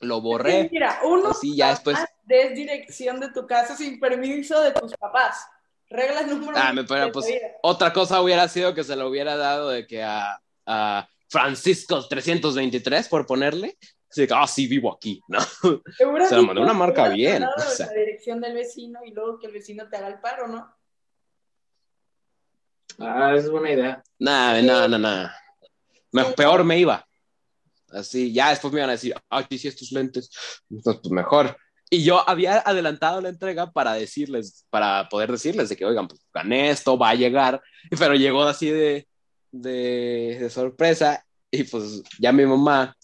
[0.00, 4.72] lo borré, Mira, uno así ya después, des dirección de tu casa sin permiso de
[4.72, 5.46] tus papás.
[5.88, 7.26] Regla número ah, uno me pues
[7.62, 13.08] otra cosa hubiera sido que se lo hubiera dado de que a, a Francisco 323,
[13.08, 13.76] por ponerle,
[14.08, 15.40] así que, ah, sí, vivo aquí, ¿no?
[15.96, 17.86] Se lo sí, mandó una marca bien, o sea.
[17.86, 20.72] La dirección del vecino y luego que el vecino te haga el paro, ¿no?
[22.98, 24.02] Ah, es buena idea.
[24.18, 25.36] Nada, nada, nada, nada.
[26.12, 27.04] Me- peor me iba.
[27.90, 30.30] Así, ya después me iban a decir, ah, ¿qué hiciste tus lentes?
[30.70, 31.56] Entonces, pues mejor.
[31.90, 36.20] Y yo había adelantado la entrega para decirles, para poder decirles de que, oigan, pues
[36.32, 37.60] gané esto, va a llegar.
[37.98, 39.08] Pero llegó así de,
[39.50, 41.24] de, de sorpresa.
[41.50, 42.96] Y pues ya mi mamá,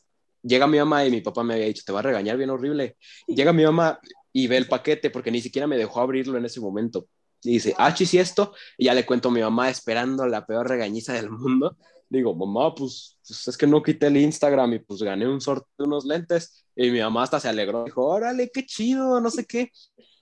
[0.42, 2.96] llega mi mamá y mi papá me había dicho, te va a regañar bien horrible.
[3.26, 3.98] Llega mi mamá
[4.32, 7.08] y ve el paquete porque ni siquiera me dejó abrirlo en ese momento.
[7.46, 8.54] Y dice, ah, chis, y esto.
[8.76, 11.76] Y ya le cuento a mi mamá esperando la peor regañiza del mundo.
[12.08, 15.68] Digo, mamá, pues, pues es que no quité el Instagram y pues gané un sorteo
[15.78, 16.64] de unos lentes.
[16.74, 17.84] Y mi mamá hasta se alegró.
[17.84, 19.70] Dijo, órale, qué chido, no sé qué.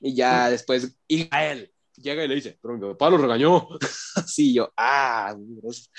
[0.00, 3.68] Y ya después, y a él llega y le dice, pero mi papá lo regañó.
[4.16, 5.90] Así yo, ah, pues,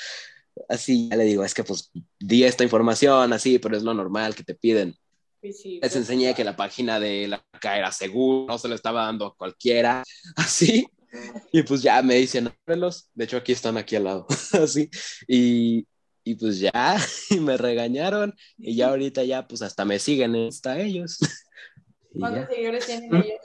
[0.69, 4.35] así ya le digo, es que pues di esta información, así, pero es lo normal
[4.35, 4.95] que te piden.
[5.41, 8.67] Sí, sí, Les pues, enseñé que la página de la caja era segura, no se
[8.67, 10.03] lo estaba dando a cualquiera,
[10.35, 10.87] así.
[11.51, 13.09] Y pues ya me dicen, ábrelos.
[13.13, 14.27] De hecho, aquí están aquí al lado,
[14.61, 14.89] así.
[15.27, 15.87] Y,
[16.23, 16.97] y pues ya,
[17.29, 18.33] y me regañaron.
[18.57, 21.19] Y ya ahorita ya, pues hasta me siguen hasta ellos.
[22.19, 23.39] ¿Cuántos seguidores tienen ellos?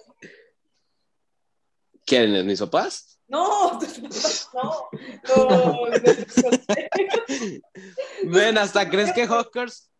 [2.07, 3.21] ¿Quieren mis papás?
[3.29, 3.79] No,
[4.55, 4.89] no.
[6.29, 7.61] Solteros.
[8.25, 9.91] Ven, hasta crees que Hawkers,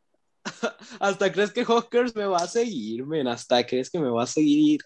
[0.99, 4.27] hasta crees que Hawkers me va a seguir, men, hasta crees que me va a
[4.27, 4.81] seguir.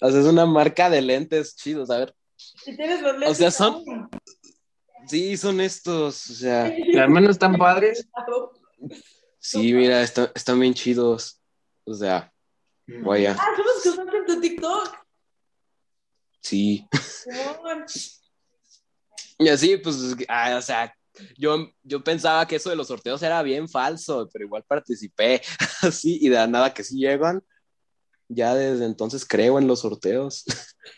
[0.00, 2.14] O sea, es una marca de lentes chidos, a ver.
[2.36, 3.30] Si tienes los lentes.
[3.30, 3.84] O sea, son-.
[5.08, 6.64] Sí, son estos, o sea,
[7.00, 8.08] Al menos están padres.
[9.38, 11.40] sí, mira, está- están bien chidos.
[11.84, 12.32] O sea,
[12.86, 14.96] vaya, Ah, son los que usaste en tu TikTok.
[16.40, 16.86] sí.
[19.38, 19.96] Y así, pues,
[20.28, 20.92] ah, o sea,
[21.36, 25.42] yo, yo pensaba que eso de los sorteos era bien falso, pero igual participé,
[25.82, 27.42] así, y de la nada que sí llegan,
[28.28, 30.44] ya desde entonces creo en los sorteos.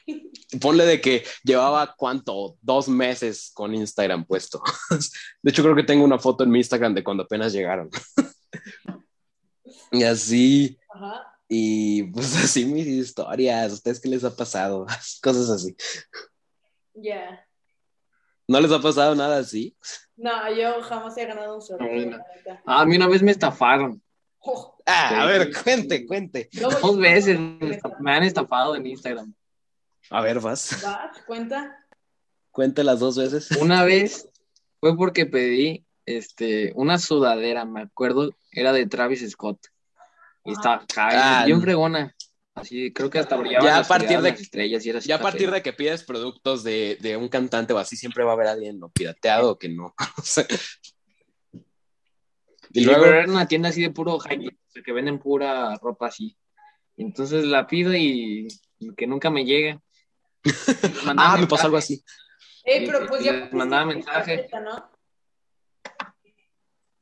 [0.60, 2.56] Ponle de que llevaba, ¿cuánto?
[2.60, 4.62] Dos meses con Instagram puesto.
[5.42, 7.90] De hecho, creo que tengo una foto en mi Instagram de cuando apenas llegaron.
[9.90, 11.34] Y así, Ajá.
[11.48, 14.86] y pues así mis historias, ¿a ustedes qué les ha pasado?
[15.22, 15.74] Cosas así.
[16.92, 17.42] Ya.
[18.46, 19.74] ¿No les ha pasado nada así?
[20.16, 22.10] No, yo jamás he ganado un sorteo.
[22.10, 22.24] No, no.
[22.66, 24.02] Ah, a mí una vez me estafaron.
[24.50, 26.48] Oh, Ah, a ver, cuente, cuente.
[26.52, 27.38] Dos veces
[28.00, 29.34] me han estafado en Instagram.
[30.08, 30.80] A ver, vas.
[30.82, 31.22] ¿Vas?
[31.26, 31.84] ¿Cuenta?
[32.50, 33.50] Cuente las dos veces.
[33.60, 34.26] Una vez
[34.80, 39.58] fue porque pedí este, una sudadera, me acuerdo, era de Travis Scott.
[40.46, 41.62] Y estaba Ah, bien no.
[41.62, 42.14] fregona.
[42.54, 45.08] Así, creo que hasta brillaban Ya a las partir de- las estrellas y era así
[45.08, 48.30] Ya a partir de que pides productos de, de un cantante o así, siempre va
[48.30, 49.94] a haber alguien no pirateado o que no.
[52.70, 56.06] Y luego, era una tienda así de puro high, o sea, que venden pura ropa
[56.06, 56.36] así.
[56.96, 58.48] Entonces la pido y,
[58.96, 59.80] que nunca me llega.
[61.16, 62.02] ah, me pasó algo así.
[62.64, 63.48] Y- pero pues y ya.
[63.52, 64.36] mandaba mensaje.
[64.36, 64.90] tarjeta, ¿no?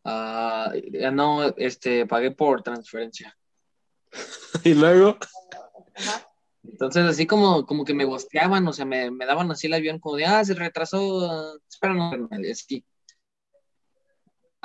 [0.04, 3.36] Ah, ya no, este, pagué por transferencia.
[4.64, 5.18] Y luego,
[5.94, 6.26] Ajá.
[6.68, 9.98] Entonces, así como, como que me gosteaban, o sea, me, me daban así el avión
[9.98, 12.84] como de, ah, se retrasó, carnal", y así.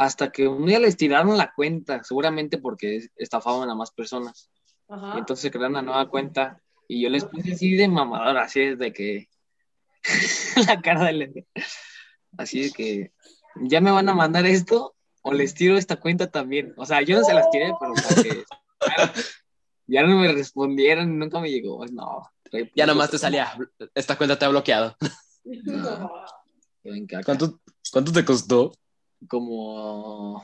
[0.01, 4.49] Hasta que un día les tiraron la cuenta, seguramente porque estafaban a más personas.
[4.89, 8.61] Y entonces se crearon una nueva cuenta y yo les puse así de mamador, así
[8.61, 9.29] es de que
[10.67, 11.45] la cara de
[12.35, 13.11] así de que
[13.57, 16.73] ya me van a mandar esto o les tiro esta cuenta también.
[16.77, 17.93] O sea, yo no se las tiré, pero
[19.85, 21.77] ya no me respondieron, nunca me llegó.
[21.77, 22.27] Pues no.
[22.75, 23.55] ya nomás te salía,
[23.93, 24.97] esta cuenta te ha bloqueado.
[25.43, 26.11] No.
[27.23, 27.59] ¿Cuánto,
[27.91, 28.71] cuánto te costó?
[29.27, 30.43] Como,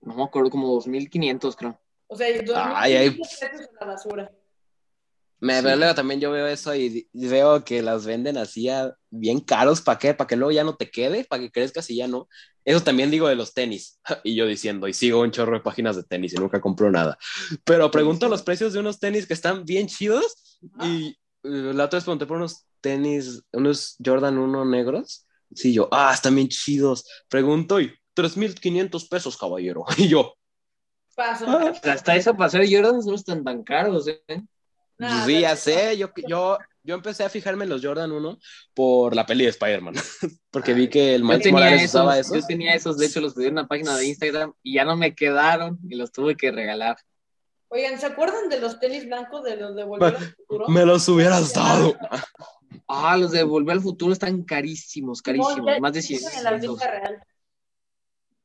[0.00, 1.78] no me acuerdo, como 2.500 creo.
[2.06, 3.10] O sea, dos Ay, ay.
[3.10, 3.40] mil pesos
[3.80, 4.30] a la basura.
[5.40, 5.66] Me Sí.
[5.76, 9.98] luego también yo veo eso y, veo que las venden así a- bien caros, ¿para
[9.98, 10.14] qué?
[10.14, 12.28] Para que luego ya no te quede, para que crezcas y ya no.
[12.64, 13.98] Eso también digo de los tenis.
[14.24, 17.18] Y yo diciendo, y sigo un chorro de páginas de tenis y nunca compro nada.
[17.64, 21.08] Pero pregunto los precios de unos tenis que están bien chidos y
[21.42, 25.26] eh, la otra vez pregunté por unos tenis, unos Jordan 1 negros.
[25.54, 27.04] Sí, yo, ah, están bien chidos.
[27.28, 29.84] Pregunto y 3.500 pesos, caballero.
[29.98, 30.34] Y yo,
[31.14, 31.44] Paso.
[31.46, 34.42] ah, hasta eso para ser Jordan no están tan caros, ¿eh?
[34.98, 38.38] Nah, sí, ya sé, yo, yo, yo empecé a fijarme en los Jordan 1
[38.72, 39.94] por la peli de Spider-Man,
[40.50, 42.36] porque vi que el Miles tenía, Morales esos, usaba esos.
[42.36, 44.96] yo tenía esos, de hecho los pedí en una página de Instagram y ya no
[44.96, 46.96] me quedaron y los tuve que regalar.
[47.68, 50.68] Oigan, ¿se acuerdan de los tenis blancos de los de Volver al Futuro?
[50.68, 51.94] Me los hubieras dado.
[52.88, 56.44] Ah, los de Volver al Futuro están carísimos, carísimos, No, más de 100 existen en
[56.44, 56.78] la pesos.
[56.78, 57.22] vida real.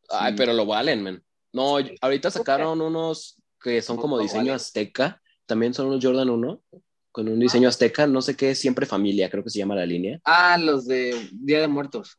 [0.10, 1.24] Ay, pero lo valen, men.
[1.54, 4.54] No, ahorita sacaron unos que son como No, diseño vale.
[4.54, 6.62] azteca, también son unos Jordan 1,
[7.12, 10.20] con un diseño azteca, no sé qué, siempre familia, creo que se llama la línea.
[10.24, 12.18] Ah, los de Día de Muertos.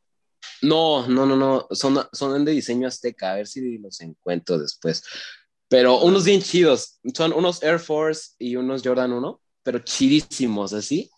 [0.61, 5.05] No, no, no, no, son, son de diseño azteca, a ver si los encuentro después.
[5.69, 11.11] Pero unos bien chidos, son unos Air Force y unos Jordan 1, pero chidísimos, así.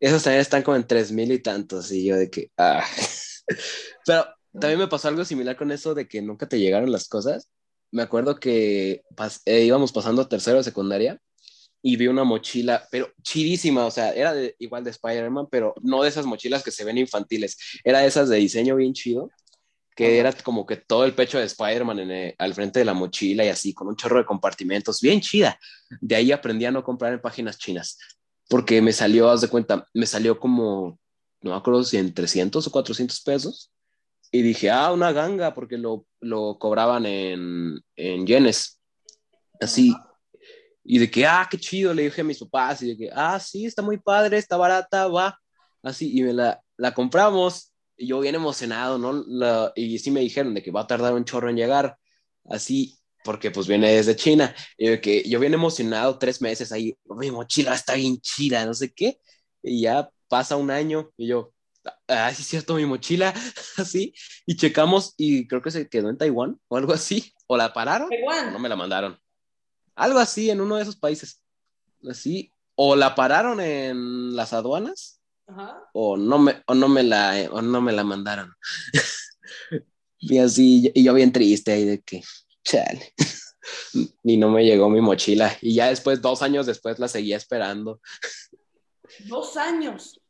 [0.00, 2.84] Esos también están como en tres mil y tantos, y yo de que, ah.
[4.06, 4.26] Pero
[4.60, 7.48] también me pasó algo similar con eso de que nunca te llegaron las cosas.
[7.92, 11.18] Me acuerdo que pas- eh, íbamos pasando tercero de secundaria
[11.82, 16.02] y vi una mochila, pero chidísima, o sea, era de, igual de Spider-Man, pero no
[16.02, 19.30] de esas mochilas que se ven infantiles, era de esas de diseño bien chido,
[19.96, 23.44] que era como que todo el pecho de Spider-Man el- al frente de la mochila
[23.44, 25.58] y así, con un chorro de compartimentos, bien chida.
[26.00, 27.98] De ahí aprendí a no comprar en páginas chinas,
[28.48, 30.98] porque me salió, haz de cuenta, me salió como,
[31.40, 33.72] no me acuerdo si en 300 o 400 pesos,
[34.30, 38.80] y dije, ah, una ganga, porque lo, lo cobraban en, en yenes,
[39.60, 39.94] así.
[40.84, 43.38] Y de que, ah, qué chido, le dije a mis papás, y de que, ah,
[43.40, 45.38] sí, está muy padre, está barata, va,
[45.82, 49.24] así, y me la, la compramos, y yo bien emocionado, ¿no?
[49.26, 51.98] La- y sí me dijeron de que va a tardar un chorro en llegar,
[52.48, 56.96] así, porque pues viene desde China, y de que yo bien emocionado, tres meses ahí,
[57.04, 59.18] mi mochila está bien chida, no sé qué,
[59.62, 61.52] y ya pasa un año, y yo,
[62.08, 63.34] ah, sí es cierto, mi mochila,
[63.76, 64.14] así,
[64.46, 68.08] y checamos, y creo que se quedó en Taiwán, o algo así, o la pararon,
[68.08, 68.62] o no Taiwán.
[68.62, 69.18] me la mandaron.
[69.96, 71.40] Algo así en uno de esos países.
[72.08, 72.52] Así.
[72.74, 75.80] O la pararon en las aduanas Ajá.
[75.94, 78.52] o no me, o no me, la, o no me la mandaron.
[80.18, 82.22] y así, y yo bien triste ahí de que,
[82.66, 83.14] chale.
[84.24, 85.56] y no me llegó mi mochila.
[85.60, 88.00] Y ya después, dos años después, la seguía esperando.
[89.26, 90.20] Dos años.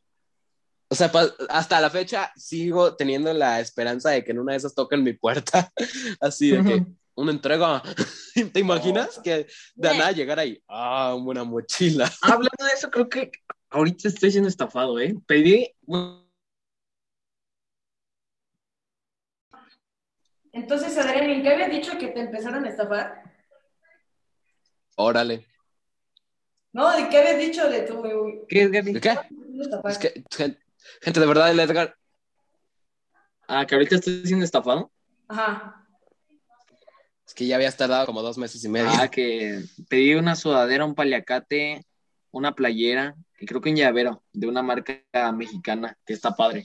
[0.89, 1.11] O sea,
[1.49, 5.15] hasta la fecha sigo teniendo la esperanza de que en una de esas toquen mi
[5.15, 5.73] puerta.
[6.21, 7.83] Así de que una entrega.
[8.53, 10.63] ¿Te imaginas que de nada llegar ahí?
[10.69, 12.11] Ah, una mochila.
[12.23, 13.33] Hablando de eso, creo que
[13.71, 15.17] ahorita estoy siendo estafado, ¿eh?
[15.27, 15.69] Pedí.
[20.57, 23.23] Entonces, Adrián, ¿en qué habías dicho que te empezaron a estafar?
[24.97, 25.47] Órale.
[26.73, 28.03] No, ¿de qué habías dicho de tu...
[28.49, 28.93] ¿Qué es, Gaby?
[28.95, 29.19] ¿De qué?
[29.85, 30.59] Es que, gen-
[31.03, 31.95] gente, de verdad, el Edgar,
[33.49, 34.91] Ah, que ahorita estoy siendo estafado.
[35.29, 35.87] Ajá.
[37.27, 38.89] es que ya habías tardado como dos meses y medio.
[38.99, 41.85] Ah, que pedí una sudadera, un paliacate,
[42.33, 45.01] una playera, y creo que un llavero de una marca
[45.33, 46.65] mexicana que está padre.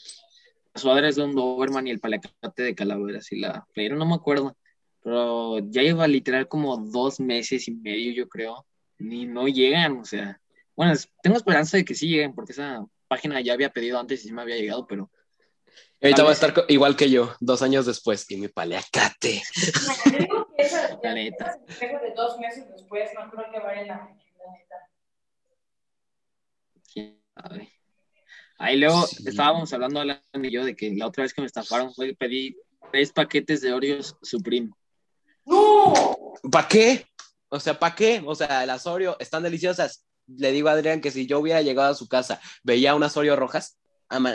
[0.74, 4.06] La sudadera es de un Doberman y el paliacate de calaveras y la playera no
[4.06, 4.56] me acuerdo,
[5.04, 8.66] pero ya lleva literal como dos meses y medio, yo creo,
[8.98, 10.40] ni no llegan, o sea,
[10.76, 14.28] bueno, tengo esperanza de que sí lleguen, porque esa página ya había pedido antes y
[14.30, 15.12] sí me había llegado, pero
[16.02, 19.42] ahorita va a estar igual que yo, dos años después, y mi paleacate.
[20.06, 21.60] No, yo digo que esa, La neta.
[21.68, 24.90] ese espejo de dos meses después no creo que vaya la, la neta.
[26.94, 27.81] quién sabe.
[28.62, 29.24] Ahí luego Sí.
[29.28, 32.56] estábamos hablando Alan y yo de que la otra vez que me estafaron fue pedí
[32.92, 34.70] tres paquetes de Oreos Supreme.
[35.46, 36.16] ¡No!
[36.52, 37.08] ¿Para qué?
[37.50, 38.22] O sea, ¿para qué?
[38.26, 40.06] O sea, las Oreo están deliciosas.
[40.28, 43.36] Le digo a Adrián que si yo hubiera llegado a su casa, veía unas Oreo
[43.36, 43.80] rojas,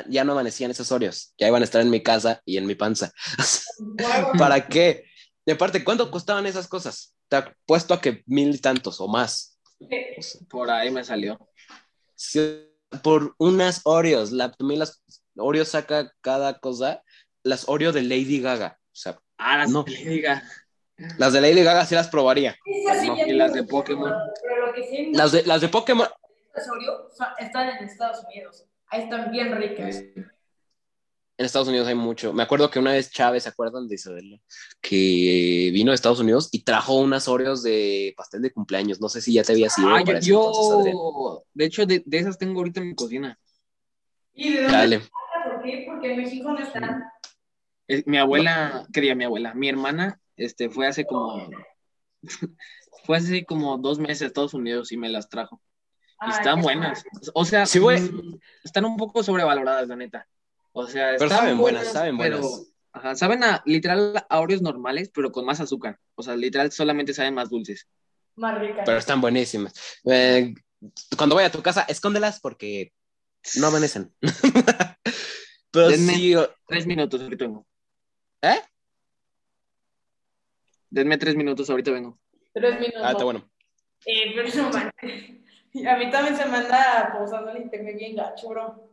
[0.08, 1.32] ya no amanecían esos Oreos.
[1.38, 3.12] Ya iban a estar en mi casa y en mi panza.
[4.38, 5.04] ¿Para qué?
[5.44, 7.14] Y aparte, ¿cuánto costaban esas cosas?
[7.28, 9.58] Te apuesto a que mil y tantos o más.
[10.48, 11.38] Por ahí me salió.
[12.14, 12.68] Sí,
[13.02, 14.32] por unas Oreos.
[14.32, 15.02] La, también las
[15.36, 17.02] Oreos saca cada cosa.
[17.42, 18.78] Las Oreo de Lady Gaga.
[18.80, 19.84] O sea, Ah, las No.
[19.84, 20.42] que le diga.
[21.18, 22.56] las de Lady Gaga sí las probaría.
[22.64, 24.12] Sí No, y las de Pokémon.
[24.42, 25.10] Pero lo que sí...
[25.12, 26.08] Las de, las de Pokémon.
[26.54, 28.64] las Oreo son- están en Estados Unidos.
[28.88, 30.02] Ahí están bien ricas.
[31.38, 32.32] En Estados Unidos hay mucho.
[32.32, 34.38] Me acuerdo que una vez Chávez, ¿se acuerdan de Isabela?
[34.80, 39.00] Que vino de Estados Unidos y trajo unas Oreos de pastel de cumpleaños.
[39.02, 39.88] No sé si ya te había sido.
[39.94, 43.38] Ah, yo, yo- de hecho, de, de esas tengo ahorita en mi cocina.
[44.32, 44.98] ¿Y de dónde Dale.
[45.00, 45.84] ¿Por qué?
[45.86, 47.04] Porque en México no están.
[48.06, 49.52] Mi abuela, ¿qué diga mi abuela?
[49.54, 51.48] Mi hermana, este, fue hace como,
[53.04, 55.60] fue hace como dos meses a Estados Unidos y me las trajo.
[56.26, 57.04] Y están buenas.
[57.34, 58.00] O sea, Sí, güey.
[58.00, 60.26] mm, están un poco sobrevaloradas, la neta.
[60.78, 62.66] O sea, Pero están saben buenas, saben pero- buenas.
[62.92, 65.98] ajá, saben a literal a Oreos normales, pero con más azúcar.
[66.14, 67.88] O sea, literal solamente saben más dulces.
[68.34, 68.82] Más ricas.
[68.84, 69.72] Pero están buenísimas.
[70.04, 70.52] Eh,
[71.16, 72.92] cuando vaya a tu casa, escóndelas porque
[73.58, 74.14] no amanecen.
[75.70, 77.66] Pero Denme- sí, o- Tres minutos, ahorita vengo.
[78.42, 78.60] ¿eh?
[80.90, 82.18] Denme tres minutos, ahorita vengo.
[82.54, 83.02] Tres minutos.
[83.02, 83.50] Ah, está bueno.
[84.06, 84.70] Eh, pero no.
[85.90, 88.85] A mí también se me anda pausando el internet bien gacho, bro.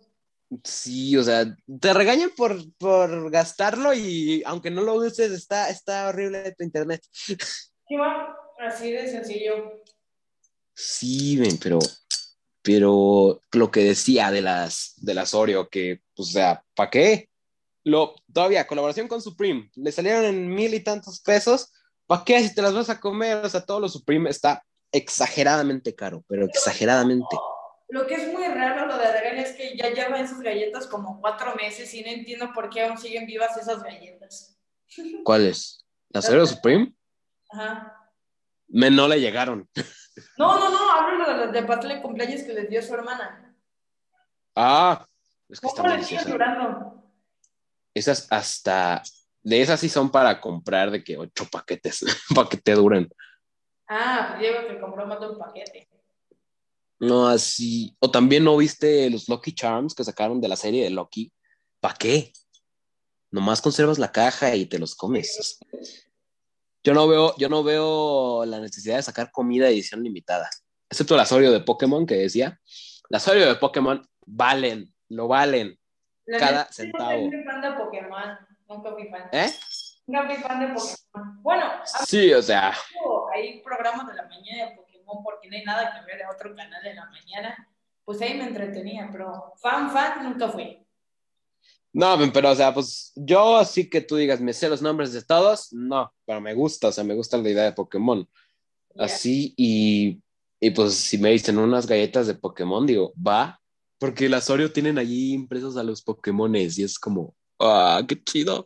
[0.64, 1.46] Sí, o sea,
[1.80, 7.02] te regañan por, por gastarlo y aunque no lo uses, está, está horrible tu internet.
[7.88, 8.36] ¿Qué va?
[8.60, 9.84] Así de sencillo.
[10.74, 11.80] Sí, ven, pero,
[12.62, 17.30] pero lo que decía de las, de las Oreo, que, pues, o sea, ¿para qué?
[17.84, 21.72] Lo, todavía, colaboración con Supreme, le salieron en mil y tantos pesos,
[22.08, 23.38] ¿para qué si te las vas a comer?
[23.46, 27.36] O sea, todo lo Supreme está exageradamente caro, pero exageradamente.
[27.90, 31.20] Lo que es muy raro lo de Adrián es que ya lleva esas galletas como
[31.20, 34.58] cuatro meses y no entiendo por qué aún siguen vivas esas galletas.
[35.24, 35.86] ¿Cuáles?
[36.10, 36.94] ¿Las Oreo Supreme?
[37.52, 38.12] Ajá.
[38.68, 39.68] Me, no le llegaron.
[40.38, 43.56] No, no, no, hablo de los de pastel de cumpleaños que les dio su hermana.
[44.56, 45.08] Ah,
[45.50, 46.32] es que ¿Cómo le deliciosas.
[46.32, 47.04] durando?
[47.96, 49.02] Esas hasta,
[49.42, 52.06] de esas sí son para comprar de que ocho paquetes,
[52.36, 53.10] para que te duren.
[53.88, 55.90] Ah, pues Diego que compró más de un paquete.
[57.04, 57.96] No, así.
[58.00, 61.34] O también no viste los Lucky Charms que sacaron de la serie de Loki.
[61.82, 62.32] ¿Para qué?
[63.30, 65.60] Nomás conservas la caja y te los comes.
[66.82, 70.50] Yo no veo, yo no veo la necesidad de sacar comida de edición limitada.
[70.90, 72.58] Excepto el Asorio de Pokémon que decía.
[73.10, 75.78] El Asorio de Pokémon valen, lo valen.
[76.26, 77.20] La Cada centavo.
[77.20, 78.38] Nunca fui fan de Pokémon.
[78.70, 79.30] Nunca fui fan.
[79.34, 79.54] ¿Eh?
[80.08, 81.44] Nunca fui fan de Pokémon.
[81.44, 81.66] Bueno,
[82.06, 82.74] Sí, o sea,
[83.34, 84.83] hay programas de la mañana de Pokémon
[85.24, 87.70] porque no hay nada que ver de otro canal de la mañana.
[88.06, 90.80] Pues ahí me entretenía, pero fan, fan, nunca fui.
[91.94, 95.24] no, pero o sea, pues yo así que tú digas, me sé los nombres de
[95.24, 98.28] todos, no, pero me gusta, o sea, me gusta la idea de Pokémon.
[98.96, 99.06] Ya.
[99.06, 100.22] Así, y,
[100.60, 103.60] y pues si me dicen unas galletas de Pokémon, digo, va,
[104.00, 108.66] porque las Oreo tienen allí impresos a los Pokémones y es como, ah, qué chido.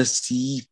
[0.00, 0.68] Así,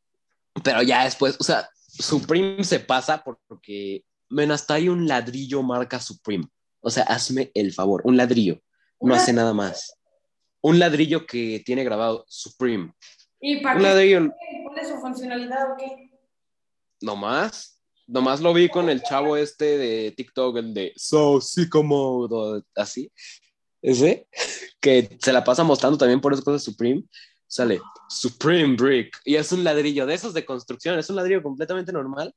[0.63, 1.69] pero ya después, o sea,
[1.99, 6.47] Supreme se pasa porque, men, hasta hay un ladrillo marca Supreme.
[6.81, 8.61] O sea, hazme el favor, un ladrillo,
[9.01, 9.99] no hace nada más.
[10.61, 12.93] Un ladrillo que tiene grabado Supreme.
[13.41, 13.89] ¿Y para Un qué?
[13.89, 14.33] ladrillo,
[14.65, 16.11] ¿Cuál es su funcionalidad o qué?
[17.01, 23.13] Nomás, nomás lo vi con el chavo este de TikTok, el de So Sycamore, así,
[23.83, 24.29] ese,
[24.81, 27.05] que se la pasa mostrando también por esas cosas Supreme,
[27.47, 31.93] sale Supreme Brick, y es un ladrillo de esos de construcción, es un ladrillo completamente
[31.93, 32.35] normal,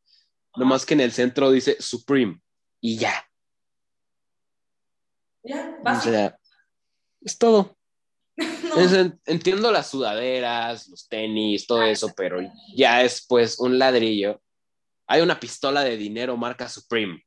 [0.60, 2.40] nomás que en el centro dice Supreme,
[2.82, 3.26] y ya,
[5.44, 6.12] Ya, o básico.
[6.14, 6.40] sea,
[7.22, 7.76] es todo.
[8.64, 8.76] No.
[8.76, 12.40] Es- en- entiendo las sudaderas, los tenis, todo eso, pero
[12.72, 14.42] ya es pues un ladrillo.
[15.08, 17.24] Hay una pistola de dinero marca Supreme.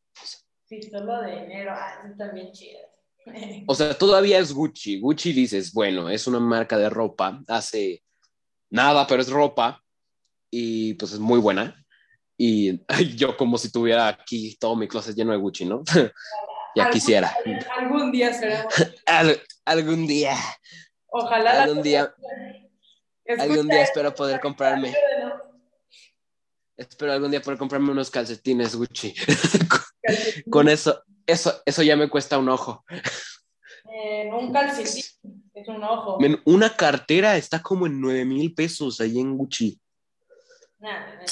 [0.68, 2.78] Pistola de enero, ah, eso también chido.
[3.66, 5.00] O sea, todavía es Gucci.
[5.00, 8.02] Gucci dices, bueno, es una marca de ropa, hace
[8.70, 9.82] nada, pero es ropa
[10.50, 11.81] y pues es muy buena.
[12.38, 15.82] Y ay, yo como si tuviera aquí todo mi closet lleno de Gucci, ¿no?
[16.74, 17.36] ya Algún- quisiera.
[17.78, 18.66] Algún día será.
[19.06, 20.36] Al- algún día,
[21.06, 21.62] Ojalá.
[21.62, 22.12] algún día,
[23.24, 24.92] Escucha algún día espero poder comprarme,
[26.76, 29.14] espero algún día poder comprarme unos calcetines Gucci.
[30.50, 32.84] Con eso, eso, eso ya me cuesta un ojo.
[33.94, 35.04] En un calcetín,
[35.54, 36.18] es un ojo.
[36.46, 39.78] Una cartera está como en 9 mil pesos ahí en Gucci.
[40.80, 41.24] Nada, nada.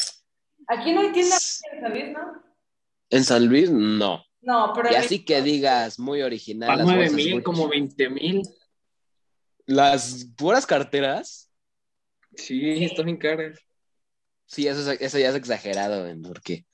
[0.70, 2.42] Aquí no hay tienda en San Luis, ¿no?
[3.10, 4.24] En San Luis, no.
[4.42, 6.78] No, pero Y así que digas, muy original.
[6.78, 8.42] Las 9 bolsas mil, como 20 mil.
[9.66, 11.50] Las puras carteras.
[12.36, 13.58] Sí, están bien caras.
[14.46, 16.64] Sí, eso, es- eso ya es exagerado, men, porque.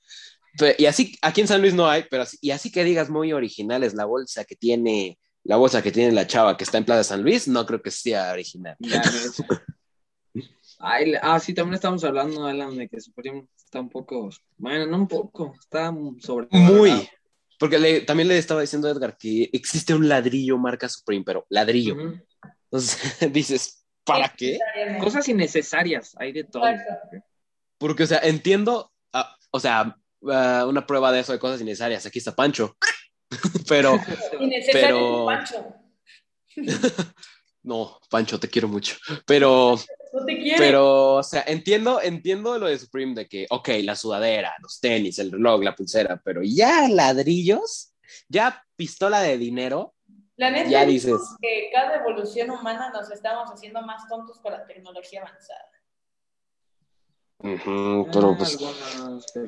[0.57, 3.09] Pero- y así, aquí en San Luis no hay, pero así, y así que digas
[3.09, 6.85] muy originales, la bolsa que tiene, la bolsa que tiene la chava que está en
[6.85, 8.75] Plaza San Luis, no creo que sea original.
[8.79, 9.01] Ya.
[10.79, 14.97] Ay, ah, sí, también estamos hablando, Alan, de que Supreme está un poco, bueno, no
[14.97, 17.09] un poco, está sobre Muy.
[17.59, 21.45] Porque le- también le estaba diciendo a Edgar que existe un ladrillo marca Supreme, pero
[21.49, 21.95] ladrillo.
[22.65, 22.99] Entonces
[23.33, 24.59] dices, ¿para qué?
[24.99, 26.63] Cosas innecesarias, hay de todo.
[27.79, 29.97] Porque, o sea, entiendo, ah, o sea,
[30.31, 32.05] ah, una prueba de eso de cosas innecesarias.
[32.05, 32.77] Aquí está Pancho.
[33.67, 33.99] pero,
[34.39, 35.75] Innecesario Pero- Pancho.
[37.63, 38.95] no, Pancho, te quiero mucho.
[39.25, 39.75] Pero,
[40.13, 40.57] No te quiere.
[40.57, 45.19] pero, o sea, entiendo, entiendo lo de Supreme de que, ok, la sudadera, los tenis,
[45.19, 47.93] el reloj, la pulsera, pero ya ladrillos,
[48.29, 49.93] ya pistola de dinero,
[50.35, 51.19] La neta ya es dices.
[51.41, 55.61] que cada evolución humana nos estamos haciendo más tontos con la tecnología avanzada.
[57.39, 58.57] Pero pues,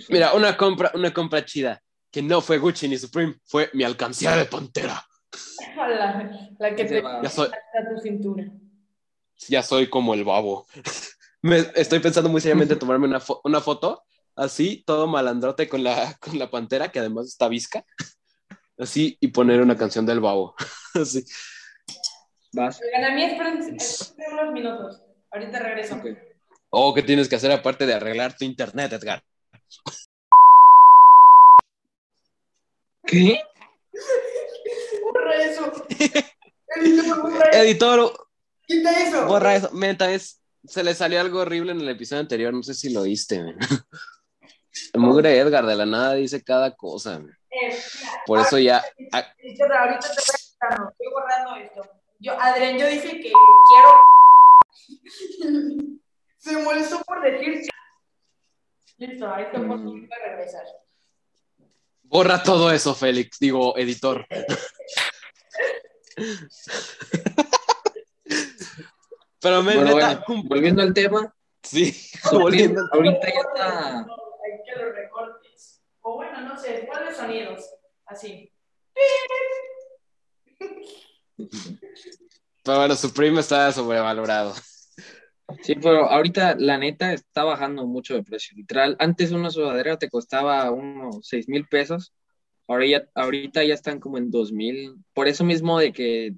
[0.10, 1.82] mira, una compra, una compra chida,
[2.12, 5.04] que no fue Gucci ni Supreme, fue mi alcancía de pantera.
[5.78, 7.50] La, la que te hasta
[7.90, 8.44] tu cintura.
[9.48, 10.66] Ya soy como el babo.
[11.42, 14.04] Me, estoy pensando muy seriamente en tomarme una, fo- una foto
[14.36, 17.86] así, todo malandrote con la, con la pantera, que además está visca,
[18.78, 20.56] así, y poner una canción del babo.
[20.96, 21.24] Así.
[22.54, 22.80] Vas.
[22.82, 25.02] Oigan, a mí esperen, esperen unos minutos.
[25.32, 25.96] Ahorita regreso.
[25.96, 26.06] Ok.
[26.72, 29.24] Oh, ¿qué tienes que hacer aparte de arreglar tu internet, Edgar?
[33.06, 33.42] ¿Qué?
[35.04, 35.72] Borra eso.
[36.76, 37.60] Editor, borra eso.
[37.64, 38.29] Editor,
[38.70, 39.26] Quita eso.
[39.26, 39.72] borra eso.
[39.72, 43.02] Menta, es, se le salió algo horrible en el episodio anterior, no sé si lo
[43.02, 43.42] oíste.
[43.44, 43.58] men.
[44.94, 47.20] Mugre Edgar de la nada dice cada cosa.
[47.20, 47.36] men.
[47.52, 48.78] Eh, mira, Por eso ya...
[49.12, 50.20] ah, ahorita te.
[50.22, 51.82] Estoy borrando esto.
[52.20, 53.90] Yo, Adrián, yo dije que quiero.
[56.38, 57.62] Se molestó por decir.
[58.98, 60.08] Listo, ahí te puedo Mm.
[60.28, 60.64] regresar.
[62.04, 63.40] Borra todo eso, Félix.
[63.40, 64.26] Digo, editor.
[69.42, 71.34] Pero me Bueno, neta, bueno, volviendo al tema,
[71.64, 71.94] sí.
[72.32, 73.98] Volviendo al- ahorita ya está.
[74.00, 75.82] Hay que los recortes.
[76.02, 77.76] O bueno, no sé, ¿cuáles sonidos?
[78.06, 78.52] Así.
[82.64, 84.54] Pero bueno, Supreme está sobrevalorado.
[85.64, 88.56] Sí, pero ahorita la neta está bajando mucho de precio.
[88.56, 92.14] Literal, antes una sudadera te costaba unos seis mil pesos.
[92.68, 94.96] Ahora ya, ahorita ya están como en dos mil.
[95.14, 96.34] Por eso mismo de que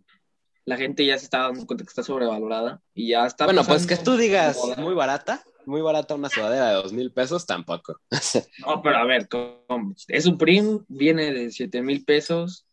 [0.66, 3.46] la gente ya se está dando cuenta que está sobrevalorada y ya está.
[3.46, 7.46] Bueno, pues que tú digas muy barata, muy barata una sudadera de dos mil pesos,
[7.46, 8.00] tampoco.
[8.66, 9.96] No, pero a ver, ¿cómo?
[10.08, 12.66] es Supreme, viene de siete mil pesos.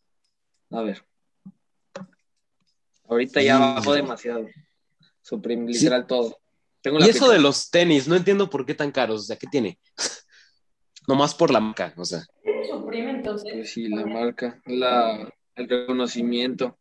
[0.70, 1.04] A ver.
[3.08, 3.62] Ahorita ya Sí.
[3.62, 4.46] bajó demasiado.
[5.22, 6.38] Supreme, literal todo.
[6.82, 9.22] Tengo la Y eso de los tenis, no entiendo por qué tan caros.
[9.22, 9.78] O sea, ¿qué tiene?
[11.08, 12.22] Nomás por la marca, o sea.
[12.70, 13.50] Supreme, entonces.
[13.52, 16.78] Pues sí, la marca, la, el reconocimiento.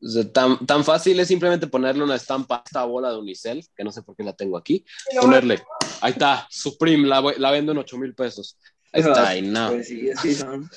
[0.00, 3.64] O sea, tan, tan fácil es simplemente ponerle una estampa a esta bola de Unicel,
[3.76, 4.84] que no sé por qué la tengo aquí,
[5.20, 5.60] ponerle,
[6.00, 8.56] ahí está, Supreme, la, voy- la vendo en 8 mil pesos.
[8.92, 9.70] Ahí está, y no.
[9.70, 10.70] Pues sí, así son.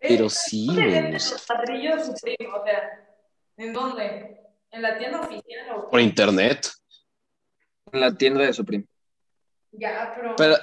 [0.00, 2.52] Pero sí, ¿Dónde güey, venden o sea, los ladrillos Supreme?
[2.54, 3.08] O sea,
[3.58, 4.40] ¿en dónde?
[4.70, 6.70] ¿En la tienda oficial o por internet.
[7.92, 8.86] En la tienda de Supreme.
[9.72, 10.36] Ya, pero...
[10.36, 10.56] Pero,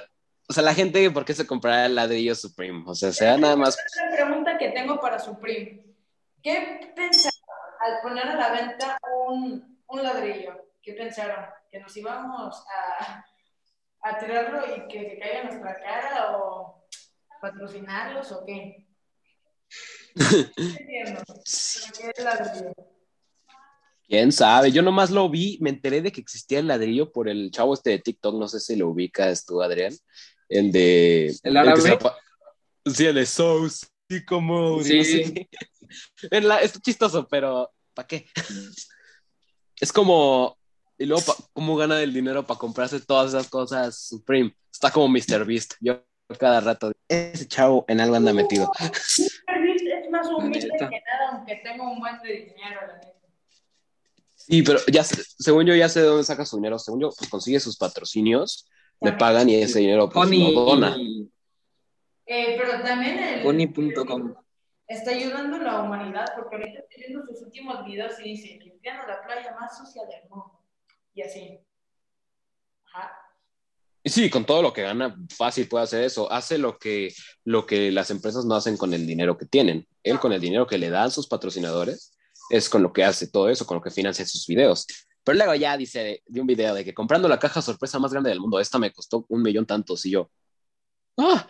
[0.48, 2.82] o sea, la gente, ¿por qué se comprará el ladrillo Supreme?
[2.86, 3.76] O sea, sea nada más.
[3.76, 5.87] Otra pregunta que tengo para Supreme.
[6.48, 7.40] ¿Qué pensaron
[7.80, 10.52] al poner a la venta un, un ladrillo?
[10.80, 11.44] ¿Qué pensaron?
[11.70, 13.22] ¿Que nos íbamos a,
[14.00, 16.88] a tirarlo y que se caiga en nuestra cara o
[17.42, 18.86] patrocinarlos o qué?
[20.14, 21.22] No entiendo.
[21.26, 21.42] ¿Pero
[21.98, 22.72] ¿Qué es ladrillo?
[24.06, 24.72] ¿Quién sabe?
[24.72, 27.90] Yo nomás lo vi, me enteré de que existía el ladrillo por el chavo este
[27.90, 29.92] de TikTok, no sé si lo ubicas tú, Adrián.
[30.48, 31.36] El de...
[31.42, 31.98] ¿El árabe?
[32.86, 34.82] Sí, el de Sauce, sí, como...
[34.82, 34.96] Sí.
[34.96, 35.48] no sé.
[36.30, 38.26] En la- Está chistoso, pero ¿para qué?
[39.80, 40.58] Es como...
[40.98, 44.52] Y luego, pa- ¿cómo gana el dinero para comprarse todas esas cosas Supreme?
[44.72, 45.44] Está como Mr.
[45.44, 45.74] Beast.
[45.80, 46.02] Yo
[46.38, 48.68] cada rato, ese chavo en algo anda metido.
[48.76, 53.12] Service es más humilde que nada, aunque tenga un buen de dinero, la neta.
[54.34, 56.78] Sí, pero ya sé- según yo ya sé de dónde saca su dinero.
[56.80, 58.68] Según yo, pues consigue sus patrocinios,
[59.00, 60.96] le pagan y ese dinero pues lo dona.
[62.26, 64.34] Eh, pero también el, honey.com.
[64.88, 69.06] está ayudando a la humanidad, porque ahorita estoy viendo sus últimos videos y dice, limpiando
[69.06, 70.64] la playa más sucia del mundo.
[71.14, 71.60] Y así.
[72.86, 73.12] Ajá.
[74.02, 76.30] Y sí, con todo lo que gana, fácil puede hacer eso.
[76.32, 77.12] Hace lo que,
[77.44, 79.86] lo que las empresas no hacen con el dinero que tienen.
[80.02, 82.16] Él con el dinero que le dan sus patrocinadores
[82.50, 84.86] es con lo que hace todo eso, con lo que financia sus videos.
[85.22, 88.30] Pero luego ya dice de un video de que comprando la caja sorpresa más grande
[88.30, 90.30] del mundo, esta me costó un millón tantos y yo.
[91.18, 91.46] Ah,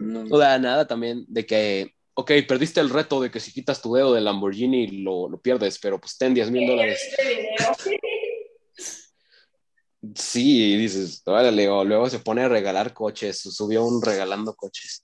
[0.00, 0.24] No.
[0.24, 3.94] no da nada también de que, ok, perdiste el reto de que si quitas tu
[3.94, 7.00] dedo del Lamborghini lo, lo pierdes, pero pues ten 10 mil dólares.
[10.16, 15.00] Sí, dices, órale, o luego se pone a regalar coches, subió un regalando coches.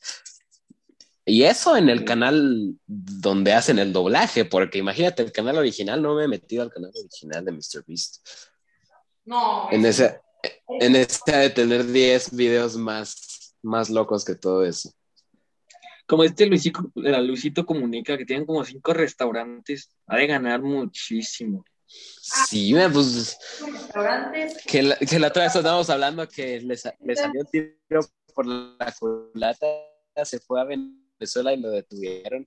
[1.25, 6.17] Y eso en el canal donde hacen el doblaje, porque imagínate, el canal original, no
[6.17, 8.27] me he metido al canal original de MrBeast.
[9.25, 10.21] No, En es- ese,
[10.81, 14.93] en ese de tener 10 videos más, más locos que todo eso.
[16.07, 21.65] Como este Luisito, la Luisito Comunica, que tienen como cinco restaurantes, ha de ganar muchísimo.
[21.87, 24.57] Sí, me, pues restaurantes.
[24.67, 28.01] que la, que la otra vez estábamos hablando que le, le salió un tiro
[28.35, 29.67] por la culata,
[30.25, 32.47] se fue a Venezuela y lo detuvieron.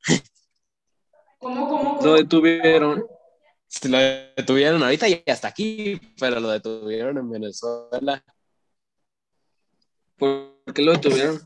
[1.40, 2.14] ¿Cómo, cómo, Lo cómo?
[2.14, 3.06] detuvieron.
[3.68, 8.24] Se lo detuvieron ahorita y hasta aquí, pero lo detuvieron en Venezuela
[10.18, 11.40] ¿Por qué lo detuvieron?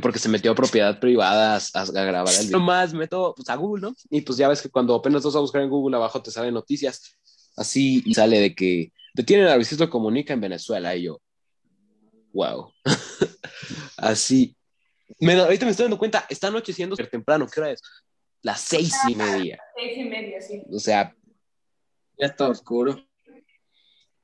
[0.00, 2.58] Porque se metió a propiedad privada a, a grabar el video.
[2.58, 3.94] Nomás meto pues, a Google, ¿no?
[4.10, 6.54] Y pues ya ves que cuando apenas vas a buscar en Google abajo te salen
[6.54, 7.16] noticias
[7.56, 11.20] así y sale de que detienen a Luisito Comunica en Venezuela y yo,
[12.32, 12.72] wow.
[13.96, 14.54] así.
[15.20, 17.82] Me, ahorita me estoy dando cuenta, está anocheciendo súper temprano, ¿qué hora es?
[18.42, 19.58] Las seis y media.
[19.74, 20.62] Seis y media, sí.
[20.70, 21.14] O sea,
[22.18, 23.02] Ya está oscuro.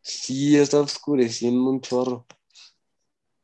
[0.02, 2.26] Sí, está oscureciendo un chorro.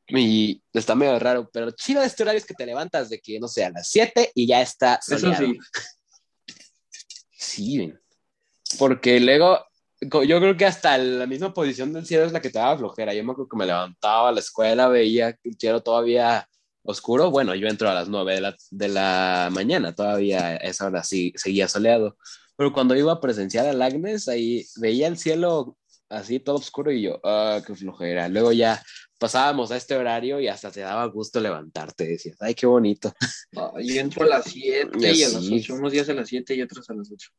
[0.09, 3.47] Y está medio raro, pero chido este horario es que te levantas de que, no
[3.47, 5.47] sé, a las 7 y ya está Eso soleado.
[7.33, 7.93] sí.
[8.79, 9.69] Porque luego
[10.01, 13.13] yo creo que hasta la misma posición del cielo es la que te daba flojera.
[13.13, 16.49] Yo me acuerdo que me levantaba a la escuela, veía que el cielo todavía
[16.83, 17.31] oscuro.
[17.31, 21.33] Bueno, yo entro a las 9 de la, de la mañana, todavía esa hora sí
[21.37, 22.17] seguía soleado.
[22.57, 25.77] Pero cuando iba a presenciar al Agnes, ahí veía el cielo
[26.09, 28.29] así todo oscuro y yo, ah, qué flojera.
[28.29, 28.83] Luego ya
[29.19, 32.07] pasábamos a este horario y hasta te daba gusto levantarte.
[32.07, 33.12] Decías, ay, qué bonito.
[33.53, 35.59] No, yo entro a las 7 Y y a las así.
[35.61, 35.75] 8.
[35.75, 37.31] Unos días a las 7 y otros a las 8.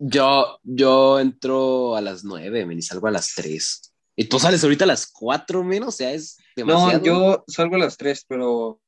[0.00, 3.92] Yo, yo entro a las 9, men, y salgo a las 3.
[4.16, 6.98] Y tú sales ahorita a las 4 menos, o sea, es demasiado.
[6.98, 8.80] No, yo salgo a las 3, pero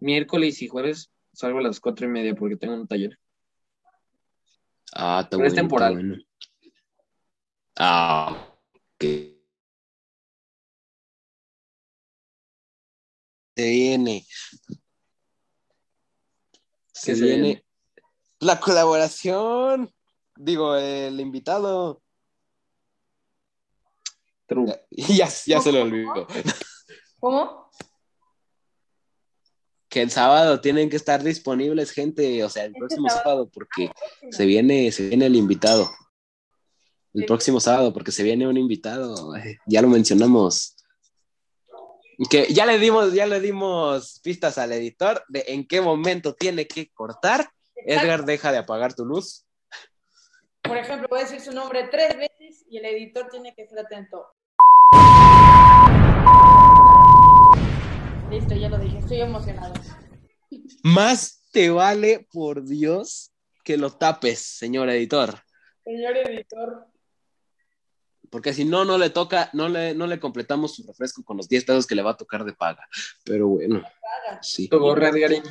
[0.00, 3.18] miércoles y jueves salgo a las 4 y media porque tengo un taller.
[4.92, 5.94] Ah, está Pero es bueno, está temporal.
[5.94, 6.16] bueno.
[7.76, 8.48] Ah,
[8.94, 9.04] ok.
[13.60, 14.26] Se viene.
[16.92, 17.64] Se ¿Qué se viene viene?
[18.40, 19.92] la colaboración.
[20.36, 22.02] Digo, el invitado.
[24.46, 24.66] True.
[24.90, 26.26] Ya, ya se lo olvidó.
[27.20, 27.70] ¿Cómo?
[29.88, 32.42] Que el sábado tienen que estar disponibles, gente.
[32.44, 33.22] O sea, el Este próximo sábado.
[33.24, 33.90] sábado, porque
[34.30, 35.90] se viene, se viene el invitado.
[37.12, 39.34] El próximo sábado, porque se viene un invitado.
[39.36, 40.76] eh, Ya lo mencionamos.
[42.28, 46.66] Que ya le dimos, ya le dimos pistas al editor de en qué momento tiene
[46.66, 47.40] que cortar.
[47.76, 48.06] Exacto.
[48.06, 49.46] Edgar, deja de apagar tu luz.
[50.62, 53.78] Por ejemplo, voy a decir su nombre tres veces y el editor tiene que estar
[53.78, 54.26] atento.
[58.30, 59.72] Listo, ya lo dije, estoy emocionado.
[60.82, 63.32] Más te vale, por Dios,
[63.64, 65.42] que lo tapes, señor editor.
[65.84, 66.86] Señor editor,
[68.30, 71.48] Porque si no, no le toca, no le, no le completamos su refresco con los
[71.48, 72.88] 10 pesos que le va a tocar de paga.
[73.24, 74.42] Pero bueno, haga.
[74.42, 74.68] sí.
[74.68, 75.42] Tu gorra, Edgarín.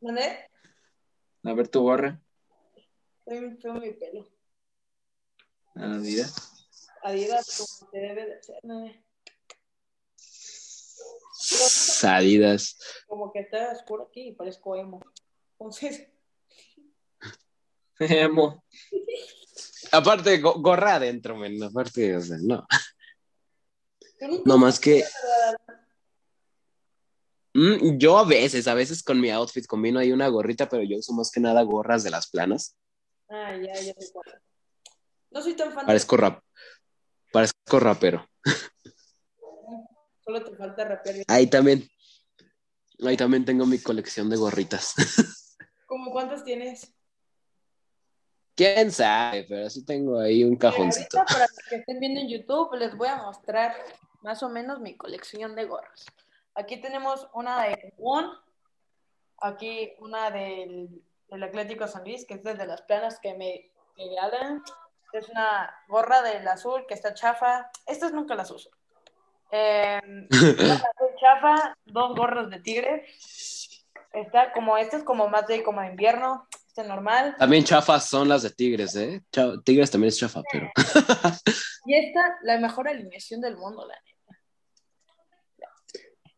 [0.00, 0.48] ¿Mandé?
[1.42, 2.20] A ver tu gorra.
[3.24, 4.28] Feo mi pelo.
[5.74, 6.26] Ah, mira.
[7.02, 8.90] Adidas, como se debe de ser, ¿no?
[12.04, 12.78] Adidas.
[13.06, 15.00] Como que está oscuro aquí y parezco emo.
[15.58, 16.08] Entonces,
[17.98, 18.64] Emo.
[19.92, 21.62] Aparte, go- gorra adentro, men.
[21.62, 22.66] Aparte, o sea, no.
[24.44, 25.04] No más que.
[27.54, 30.98] Mm, yo a veces, a veces con mi outfit combino ahí una gorrita, pero yo
[30.98, 32.76] uso más que nada gorras de las planas.
[33.28, 34.40] Ah, ya, ya cuál.
[35.30, 36.42] No soy tan fan Parezco rap.
[37.32, 38.28] Parezco rapero.
[40.24, 41.24] Solo te falta rapear.
[41.28, 41.88] Ahí también.
[43.04, 44.94] Ahí también tengo mi colección de gorritas.
[45.86, 46.94] ¿Cómo cuántos tienes?
[48.56, 51.18] Quién sabe, pero sí tengo ahí un cajoncito.
[51.18, 53.74] Ahorita, para los que estén viendo en YouTube, les voy a mostrar
[54.22, 56.06] más o menos mi colección de gorras.
[56.54, 58.28] Aquí tenemos una de One,
[59.38, 64.62] aquí una del, del Atlético San Luis, que es desde las planas que me, regalan.
[65.12, 67.70] Es una gorra del azul que está chafa.
[67.86, 68.70] Estas nunca las uso.
[69.56, 70.00] Eh,
[71.20, 73.06] chafa, dos gorras de tigre.
[74.12, 77.36] Está como, esta es como más de como de invierno, este normal.
[77.38, 79.22] También chafas son las de Tigres, ¿eh?
[79.64, 80.68] Tigres también es chafa, pero.
[81.86, 84.40] Y esta, la mejor alineación del mundo, la neta.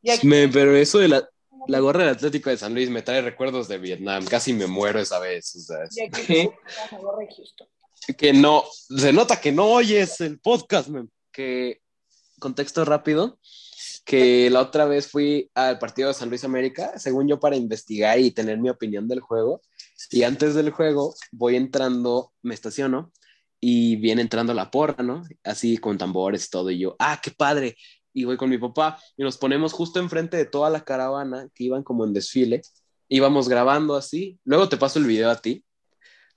[0.02, 1.28] Y aquí, Me- pero eso de la,
[1.68, 4.24] la gorra del Atlético de San Luis me trae recuerdos de Vietnam.
[4.26, 5.54] Casi me muero esa vez.
[5.56, 6.34] O sea, y aquí ¿Qué?
[6.34, 7.68] tenemos la gorra de Houston.
[8.18, 11.10] que no, se nota que no oyes el podcast, men.
[11.32, 11.80] que
[12.38, 13.38] contexto rápido,
[14.04, 18.18] que la otra vez fui al partido de San Luis América, según yo para investigar
[18.18, 19.62] y tener mi opinión del juego,
[20.10, 23.12] y antes del juego voy entrando, me estaciono,
[23.60, 25.22] y viene entrando la porra, ¿no?
[25.42, 27.76] Así con tambores y todo, y yo, ah, qué padre,
[28.12, 31.64] y voy con mi papá, y nos ponemos justo enfrente de toda la caravana, que
[31.64, 32.62] iban como en desfile,
[33.08, 35.64] íbamos grabando así, luego te paso el video a ti,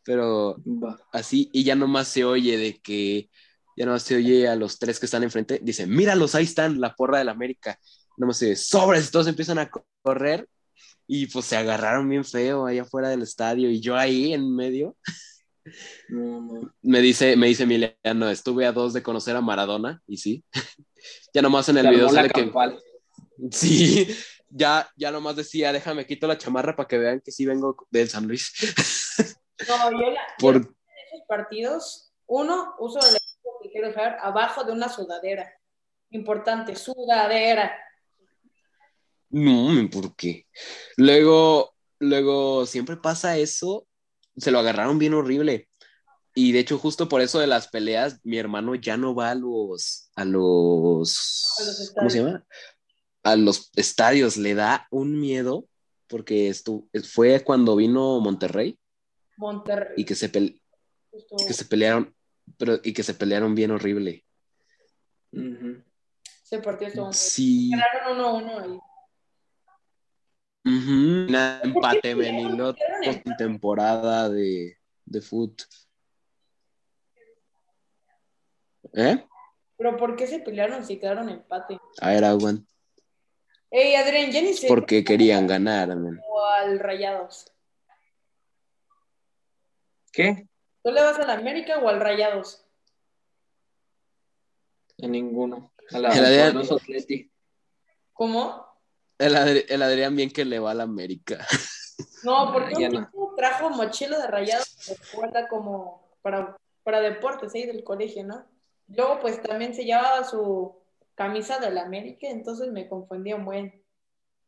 [0.04, 1.00] pero Va.
[1.12, 3.30] así y ya nomás se oye de que
[3.78, 6.96] ya nomás se oye a los tres que están enfrente, dicen, míralos, ahí están, la
[6.96, 7.80] porra del América.
[8.18, 10.50] Nomás se oye, sobres, todos empiezan a co- correr
[11.12, 14.96] y pues se agarraron bien feo allá afuera del estadio y yo ahí en medio.
[16.08, 16.74] No, no.
[16.84, 20.44] Me dice, me dice Emiliano, estuve a dos de conocer a Maradona y sí.
[21.34, 22.52] ya nomás en el Se video sale que
[23.52, 24.08] sí,
[24.52, 28.08] ya, ya nomás decía, déjame quito la chamarra para que vean que sí vengo del
[28.08, 28.54] San Luis.
[29.68, 34.64] No, yo, la, Por, en esos partidos, uno, uso el equipo que quiero dejar abajo
[34.64, 35.52] de una sudadera.
[36.12, 37.78] Importante, sudadera.
[39.30, 40.48] No, ¿por qué?
[40.98, 43.88] Luego, luego siempre pasa eso,
[44.38, 45.68] se lo agarraron bien horrible.
[46.36, 49.36] Y de hecho, justo por eso de las peleas, mi hermano ya no va a
[49.36, 52.46] los, a los, A los ¿cómo se llama?
[53.24, 55.66] A los estadios, le da un miedo,
[56.08, 58.80] porque estu- fue cuando vino Monterrey
[59.38, 59.94] Monterrey.
[59.98, 60.62] y que se, pel-
[61.12, 62.16] Justo- que se pelearon,
[62.58, 64.24] pero, y que se pelearon bien horrible.
[66.64, 67.70] Partido estuvo muy Sí.
[67.72, 68.80] Ganaron 1-1 ahí.
[70.70, 72.58] Ujú, Una empate, qué men, y pelearon?
[72.58, 73.36] luego Quedaron empate.
[73.38, 75.62] temporada de, de foot.
[78.94, 79.26] ¿Eh?
[79.78, 81.80] Pero ¿por qué se pelearon si quedaron empate?
[82.02, 82.70] A ver, aguanta.
[83.72, 86.20] Ey, Adrián, ya ni sé Porque querían ganar, man.
[86.28, 87.46] o al Rayados.
[90.12, 90.48] ¿Qué?
[90.84, 92.66] ¿Tú le vas al América o al Rayados?
[95.02, 95.72] A ninguno.
[95.92, 97.32] A la Adrián- poderoso Atleti.
[98.14, 98.68] ¿Cómo?
[99.20, 101.46] El, Adri- el Adrián bien que le va a la América.
[102.22, 103.06] No, porque Ya un no.
[103.06, 108.46] tipo trajo mochila de Rayados de como para, para deportes ahí del colegio, ¿no?
[108.90, 110.76] Luego, pues también se llevaba su
[111.16, 113.84] camisa del América, entonces me confundía un buen.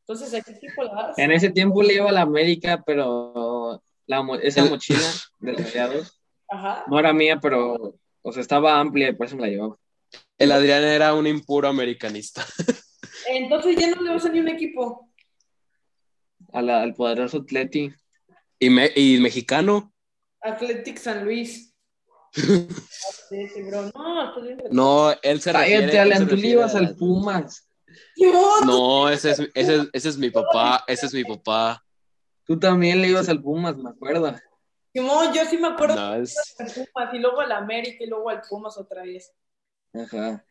[0.01, 1.17] Entonces, ¿a qué tipo le vas?
[1.17, 5.07] En ese tiempo le iba a la América, pero la mo- esa mochila
[5.39, 6.19] de Rayados
[6.49, 6.83] Ajá.
[6.87, 9.77] no era mía, pero o sea, estaba amplia y por eso me la llevaba.
[10.37, 12.43] El Adrián era un impuro americanista.
[13.31, 15.09] Entonces ya no le vas a ni un equipo.
[16.53, 17.93] A la- al poderoso Atleti.
[18.59, 19.93] Y, me- y mexicano.
[20.41, 21.73] Athletic San Luis.
[23.71, 23.91] No.
[24.71, 25.79] No, él se refiere.
[25.81, 27.69] Cállate, Alan, tú le ibas al Pumas.
[28.65, 30.83] No, ese es, ese, es- ese es mi papá.
[30.87, 31.83] Ese es mi papá.
[32.45, 34.35] Tú también le ibas al Pumas, me acuerdo.
[34.93, 38.03] Simón, yo sí me acuerdo No, que es- ibas al Pumas y luego al América
[38.03, 39.31] y luego al Pumas otra vez.
[39.93, 40.43] Ajá.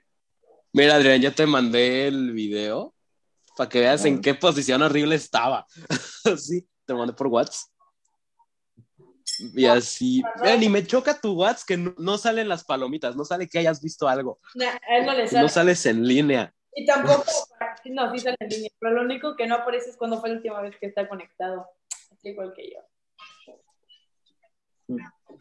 [0.72, 2.94] Mira, Adrián, ya te mandé el video
[3.56, 5.66] para que veas en qué posición horrible estaba.
[6.38, 7.68] sí, te lo mandé por WhatsApp.
[9.54, 10.22] Y así.
[10.42, 13.58] Mira, ni me choca tu WhatsApp que no, no salen las palomitas, no sale que
[13.58, 15.42] hayas visto algo, Nah, a él no le sale.
[15.42, 16.54] no sales en línea.
[16.74, 17.24] Y tampoco,
[17.86, 20.36] no, sí sale en línea, pero lo único que no aparece es cuando fue la
[20.36, 21.66] última vez que está conectado.
[22.12, 22.80] Así igual que yo.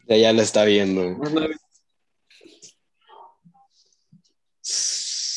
[0.06, 1.10] Ya, ya lo está viendo.
[1.10, 1.48] No,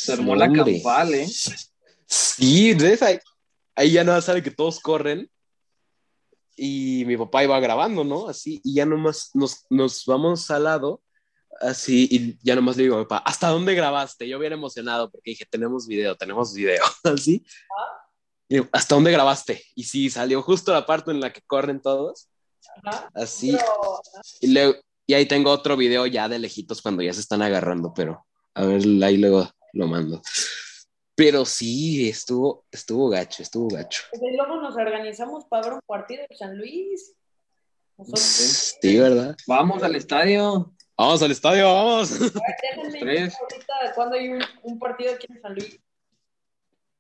[0.04, 1.28] Se armó la campal, ¿eh?
[2.06, 3.02] Sí, ¿ves?
[3.02, 3.20] Ahí,
[3.76, 5.30] ahí ya nada sabe que todos corren.
[6.56, 8.28] Y mi papá iba grabando, ¿no?
[8.28, 11.02] Así, y ya nomás nos, nos vamos al lado,
[11.62, 14.28] así, y ya nomás le digo a mi papá, ¿hasta dónde grabaste?
[14.28, 17.44] Yo bien emocionado porque dije, tenemos video, tenemos video, así.
[18.48, 19.64] Y digo, ¿hasta dónde grabaste?
[19.74, 22.30] Y sí, salió justo la parte en la que corren todos,
[22.84, 23.10] Ajá.
[23.16, 23.52] así.
[23.52, 24.02] Pero,
[24.42, 24.76] Y, luego,
[25.08, 28.66] y ahí tengo otro video ya de lejitos cuando ya se están agarrando, pero a
[28.66, 30.22] ver, ahí luego lo mando.
[31.16, 34.02] Pero sí, estuvo, estuvo gacho, estuvo gacho.
[34.12, 37.14] pues, y luego nos organizamos para ver un partido de San Luis.
[37.98, 39.36] Nosotros, Sí, ¿verdad?
[39.46, 40.74] Vamos al estadio.
[40.98, 42.20] Vamos al estadio, vamos.
[42.20, 43.36] déjenme Tres.
[43.40, 45.80] ahorita cuando hay un, un partido aquí en San Luis.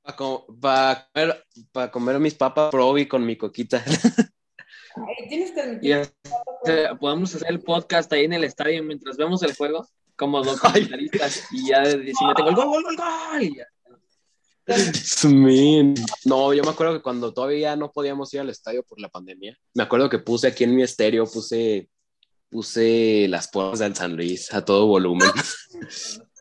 [0.03, 3.84] Para comer, pa comer mis papas probi con mi coquita.
[3.86, 5.95] Ay, tienes que admitir.
[5.95, 11.43] este, podemos hacer el podcast ahí en el estadio mientras vemos el juego, como documentaristas.
[11.51, 13.43] Y ya de- si meten gol, gol, gol, gol, gol.
[13.43, 13.68] y ya.
[15.30, 15.93] Man.
[16.24, 19.57] No, yo me acuerdo que cuando todavía no podíamos ir al estadio por la pandemia,
[19.74, 21.89] me acuerdo que puse aquí en mi estéreo, puse,
[22.49, 25.30] puse las porras del San Luis a todo volumen.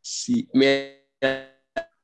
[0.00, 0.98] Sí, mira,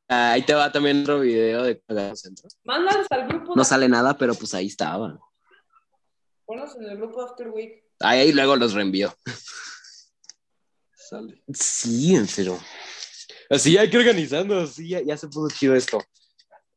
[0.08, 1.82] ahí te va también otro video de
[2.14, 2.48] Centro.
[2.64, 3.54] Mándalos al grupo.
[3.56, 5.18] No sale nada, pero pues ahí estaba.
[6.46, 7.84] Ponlos en el grupo After Week.
[8.01, 9.14] Ahí, ahí luego los reenvío.
[10.94, 11.42] Sale.
[11.53, 12.59] Sí, pero.
[13.51, 16.03] Así hay que organizando, así ya, ya se puso chido esto.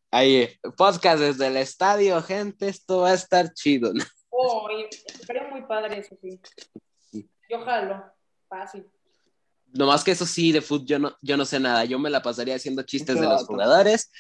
[0.10, 3.92] Ahí, podcast desde el estadio, gente, esto va a estar chido.
[4.30, 6.40] Oh, y estaría muy padre eso, sí.
[7.12, 7.30] Sí.
[7.50, 8.04] Yo jalo.
[8.48, 8.86] Fácil.
[9.74, 11.86] Nomás que eso sí, de fútbol yo no, yo no sé nada.
[11.86, 14.12] Yo me la pasaría haciendo chistes de los jugadores.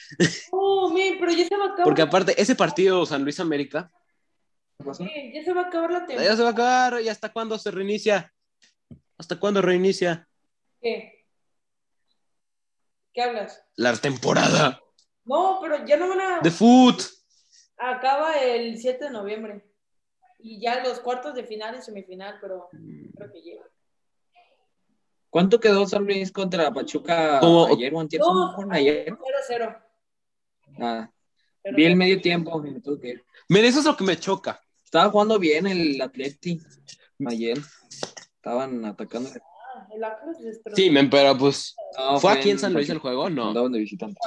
[0.52, 1.84] Oh, mi, pero ya se va a acabar.
[1.84, 4.01] Porque aparte, ese partido San Luis América, ¿Qué
[4.82, 5.04] pasó?
[5.04, 6.36] Sí, ya se va a acabar la ya temporada.
[6.36, 7.02] se va a acabar.
[7.02, 8.34] ¿Y hasta cuándo se reinicia?
[9.18, 10.28] ¿Hasta cuándo reinicia?
[10.82, 11.26] ¿Qué?
[13.14, 13.64] ¿Qué hablas?
[13.76, 14.82] La temporada
[15.26, 16.40] No, pero ya no van a.
[16.42, 16.96] de fútbol.
[17.78, 19.66] Acaba el 7 de noviembre.
[20.40, 22.70] Y ya los cuartos de final y semifinal, pero
[23.16, 23.64] creo que llega.
[25.30, 28.22] ¿Cuánto quedó San Luis contra Pachuca ayer o antier?
[28.22, 29.14] No, ¿Fueron ayer?
[29.50, 29.82] 0-0.
[30.80, 31.10] Ah,
[31.62, 32.66] Pero- vi el medio tiempo.
[32.66, 33.26] y me tuve que ir.
[33.50, 34.62] Miren, eso es lo que me choca.
[34.92, 36.60] Estaba jugando bien el Atleti
[37.26, 37.58] ayer.
[38.36, 39.30] Estaban atacando.
[39.74, 40.36] Ah, el Atlas.
[40.76, 41.74] Sí, men, pero pues.
[41.98, 43.30] No, ¿Fue aquí en San Luis el juego?
[43.30, 43.48] No.
[43.48, 44.20] Andaban de visitante.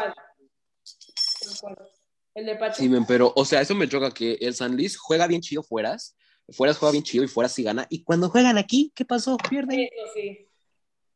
[2.35, 2.77] El de Pachuca.
[2.77, 5.63] Sí, men, pero, o sea, eso me choca que el San Luis juega bien chido
[5.63, 6.17] fueras.
[6.49, 7.87] Fueras juega bien chido y fuera sí gana.
[7.91, 9.37] Y cuando juegan aquí, ¿qué pasó?
[9.37, 9.81] Pierden.
[9.81, 10.49] Eso sí.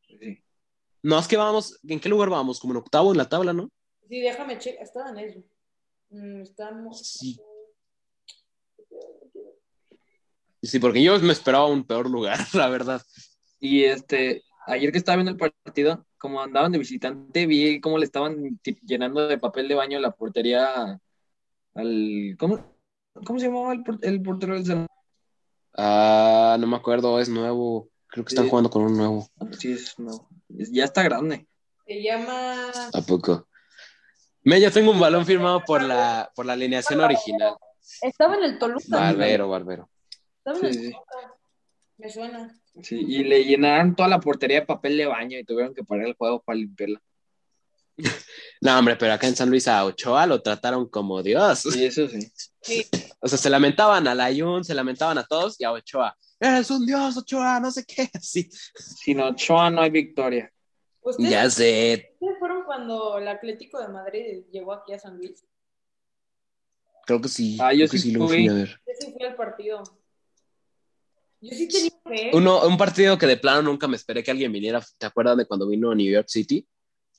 [0.07, 0.43] Sí.
[1.01, 1.79] No, es que vamos.
[1.87, 2.59] ¿En qué lugar vamos?
[2.59, 3.71] Como en octavo en la tabla, ¿no?
[4.07, 4.83] Sí, déjame checar.
[4.83, 5.39] Estaba en eso.
[6.11, 6.99] Mm, estamos.
[7.01, 7.41] Sí.
[10.61, 13.01] Sí, porque yo me esperaba un peor lugar, la verdad.
[13.59, 18.05] Y este, ayer que estaba viendo el partido, como andaban de visitante, vi cómo le
[18.05, 20.99] estaban llenando de papel de baño la portería
[21.75, 22.35] al.
[22.37, 22.75] ¿Cómo,
[23.25, 24.87] cómo se llamaba el, el portero del San
[25.77, 27.89] Ah, no me acuerdo, es nuevo.
[28.07, 28.49] Creo que están Sí.
[28.49, 29.27] jugando con un nuevo.
[29.57, 29.95] Sí, es
[30.57, 31.47] es- Ya está grande.
[31.85, 32.69] Se llama.
[32.93, 33.47] ¿A poco?
[34.43, 37.55] Me, yo tengo un balón firmado por la, por la alineación original.
[38.01, 38.83] Estaba en el Toluca.
[38.89, 39.89] Barbero, barbero.
[40.55, 40.93] Sí, sí.
[41.97, 42.55] Me suena.
[42.81, 46.07] Sí, y le llenaron toda la portería de papel de baño y tuvieron que parar
[46.07, 47.01] el juego para limpiarla.
[48.61, 51.59] No, hombre, pero acá en San Luis a Ochoa lo trataron como Dios.
[51.59, 52.19] Sí, eso sí.
[52.61, 52.85] Sí.
[53.21, 56.13] O sea, se lamentaban a Layun, se lamentaban a todos y a Ochoa.
[56.41, 58.09] Eres un Dios, Ochoa, no sé qué.
[58.21, 58.49] Sí.
[58.75, 60.51] Sin Ochoa no hay victoria.
[61.01, 62.11] ¿Ustedes, Ya sé.
[62.19, 65.45] ustedes fueron cuando el Atlético de Madrid llegó aquí a San Luis?
[67.05, 67.57] Creo que sí.
[67.61, 68.37] Ah, yo creo que sí lo fui.
[68.39, 68.81] fui a ver.
[68.85, 69.83] Yo sí fui al partido.
[71.41, 72.31] Yo sí tenía fe.
[72.33, 74.83] Uno, un partido que de plano nunca me esperé que alguien viniera.
[74.97, 76.67] ¿Te acuerdas de cuando vino a New York City?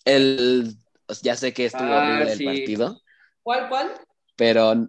[0.04, 0.76] El,
[1.22, 2.46] ya sé que estuvo Ah, horrible sí.
[2.46, 3.00] el partido,
[3.42, 3.92] ¿Cuál, cuál?
[4.36, 4.88] pero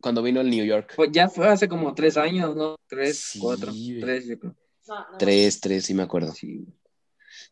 [0.00, 0.92] cuando vino el New York.
[0.96, 2.76] Pues ya fue hace como tres años, ¿no?
[2.88, 4.56] Tres, Sí, cuatro, tres, yo creo.
[4.86, 5.18] No, no.
[5.18, 6.32] Tres, tres, sí me acuerdo.
[6.32, 6.64] Sí.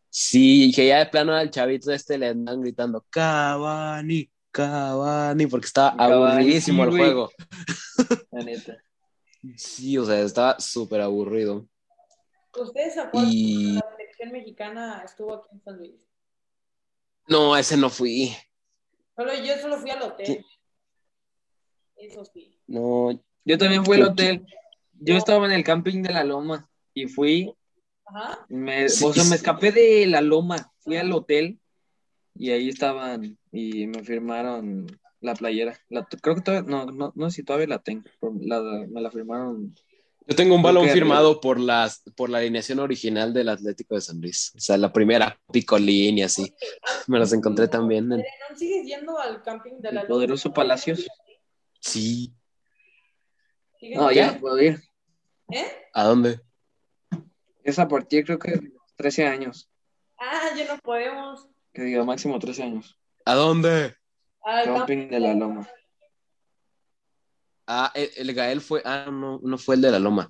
[0.09, 5.95] Sí, que ya de plano al chavito este le andan gritando Cavani, Cavani, porque estaba
[5.95, 7.31] Cavani, aburridísimo sí, el juego.
[8.31, 8.77] La neta.
[9.55, 11.67] Sí, o sea, estaba súper aburrido.
[12.59, 16.07] ¿Ustedes se acuerdan Y la selección mexicana estuvo aquí en San Luis?
[17.27, 18.35] no, ese no fui.
[19.15, 20.45] Solo, yo solo fui al hotel.
[21.97, 22.57] Eso sí.
[22.67, 23.09] No,
[23.43, 24.45] Yo también fui al ¿Por hotel.
[24.99, 27.53] Yo estaba en el camping de la Loma y fui,
[28.05, 28.45] Ajá.
[28.49, 29.29] me, Sí, o sea, sí.
[29.29, 31.59] me escapé de la Loma, fui al hotel
[32.33, 34.87] y ahí estaban y me firmaron
[35.21, 35.79] la playera.
[35.89, 38.03] La- creo que todavía, no, no, no sé si todavía la tengo.
[38.41, 39.75] la- me la firmaron.
[40.29, 44.19] yo tengo un balón firmado por las por la alineación original del Atlético de San
[44.19, 44.51] Luis.
[44.55, 46.53] O sea, la primera picolín y así.
[47.07, 48.11] Me los encontré también.
[48.11, 51.07] en- ¿No sigues yendo al camping de la El poderoso Palacios.
[51.79, 52.33] Sí.
[53.79, 54.25] ¿Sigues No, yendo?
[54.27, 54.81] ya no puedo ir.
[55.51, 55.65] ¿Eh?
[55.93, 56.41] ¿A dónde?
[57.63, 59.69] Es a partir, creo que de 13 años.
[60.19, 61.47] Ah, ya no podemos.
[61.73, 62.97] Que diga máximo 13 años.
[63.25, 63.95] ¿A dónde?
[64.47, 65.67] Al Camping de la Loma.
[67.67, 70.29] Ah, el, el Gael fue, ah, no, no fue el de la Loma.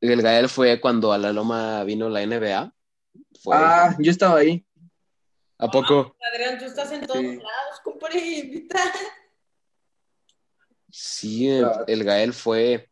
[0.00, 2.72] El Gael fue cuando a la Loma vino la NBA.
[3.42, 3.54] Fue.
[3.56, 4.64] Ah, yo estaba ahí.
[5.58, 6.16] ¿A poco?
[6.32, 7.26] Adrián, tú estás en todos Sí.
[7.36, 8.80] lados, compadre, invita.
[10.90, 11.84] Sí, el, Claro.
[11.86, 12.90] el Gael fue.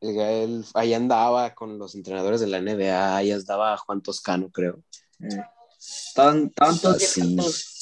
[0.00, 4.82] El Gael ahí andaba con los entrenadores de la NBA, ahí andaba Juan Toscano, creo.
[5.20, 5.28] Eh,
[5.76, 6.10] Sí.
[6.58, 7.76] altos.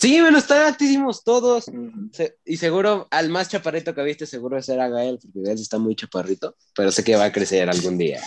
[0.00, 1.66] Sí, bueno, están altísimos todos.
[2.12, 5.78] Se- y seguro, al más chaparrito que viste, seguro ese era Gael, porque Gael está
[5.78, 8.22] muy chaparrito, pero sé que va a crecer algún día.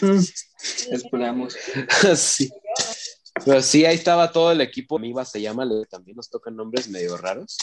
[0.91, 1.55] Esperamos.
[2.15, 2.51] sí.
[3.43, 4.99] Pero sí, ahí estaba todo el equipo.
[4.99, 7.57] Miva se llama, también nos tocan nombres medio raros.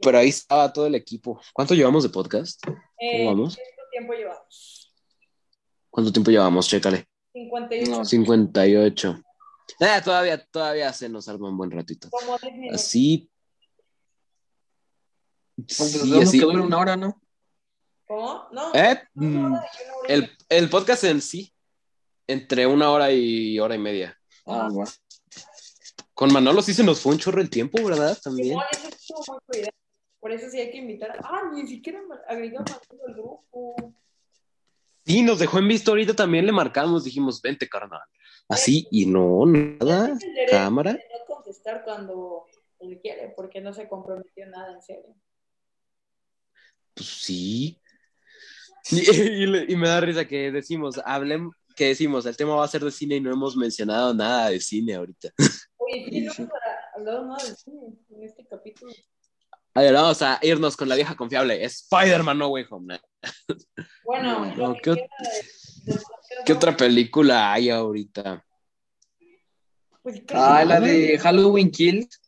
[0.00, 1.38] Pero ahí estaba todo el equipo.
[1.52, 2.58] ¿Cuánto llevamos de podcast?
[2.98, 3.56] Eh, ¿Cómo vamos?
[3.56, 4.92] ¿Cuánto tiempo llevamos?
[5.90, 6.68] ¿Cuánto tiempo llevamos?
[6.68, 7.06] Chécale.
[7.34, 7.90] 58.
[7.90, 8.04] No.
[8.04, 9.22] 58.
[9.80, 12.08] Ah, todavía, todavía se nos arma un buen ratito.
[12.10, 12.80] Como 10 minutos.
[12.80, 13.30] Así.
[15.56, 16.38] Pues Sí, así.
[16.38, 17.20] que dura una hora, ¿no?
[18.06, 18.48] ¿Cómo?
[18.52, 18.72] No.
[18.74, 19.02] ¿Eh?
[19.14, 19.54] Mm,
[20.08, 21.52] El, el podcast en sí,
[22.26, 24.18] entre una hora y hora y media.
[24.46, 24.90] Ah, bueno.
[26.14, 28.16] Con Manolo sí se nos fue un chorro el tiempo, ¿verdad?
[28.22, 28.58] También.
[30.20, 31.18] Por eso sí hay que invitar.
[31.22, 33.74] Ah, ni siquiera agregamos al grupo.
[35.04, 38.00] Sí, nos dejó en visto ahorita también, le marcamos, dijimos, vente, carnal.
[38.48, 40.16] Así, y no, nada.
[40.50, 40.92] Cámara.
[40.92, 42.44] de no contestar cuando
[42.80, 45.14] él quiere, porque no se comprometió nada en serio.
[46.94, 47.80] Pues sí.
[48.90, 48.96] Y,
[49.42, 52.68] y le- y me da risa que decimos, hablen, que decimos, el tema va a
[52.68, 55.30] ser de cine y no hemos mencionado nada de cine ahorita.
[55.78, 56.48] Oye, sí, no
[56.94, 57.80] hablado nada del cine
[58.10, 58.92] en este capítulo.
[59.74, 61.62] A ver, vamos a irnos con la vieja confiable.
[61.62, 62.98] Spider-Man No Way Home.
[64.04, 65.06] Bueno, No, lo ¿qué que ot- queda
[65.84, 66.00] de- de-
[66.44, 68.44] ¿Qué otra película hay ahorita?
[70.02, 72.20] Pues, Ah, la de Halloween Kills.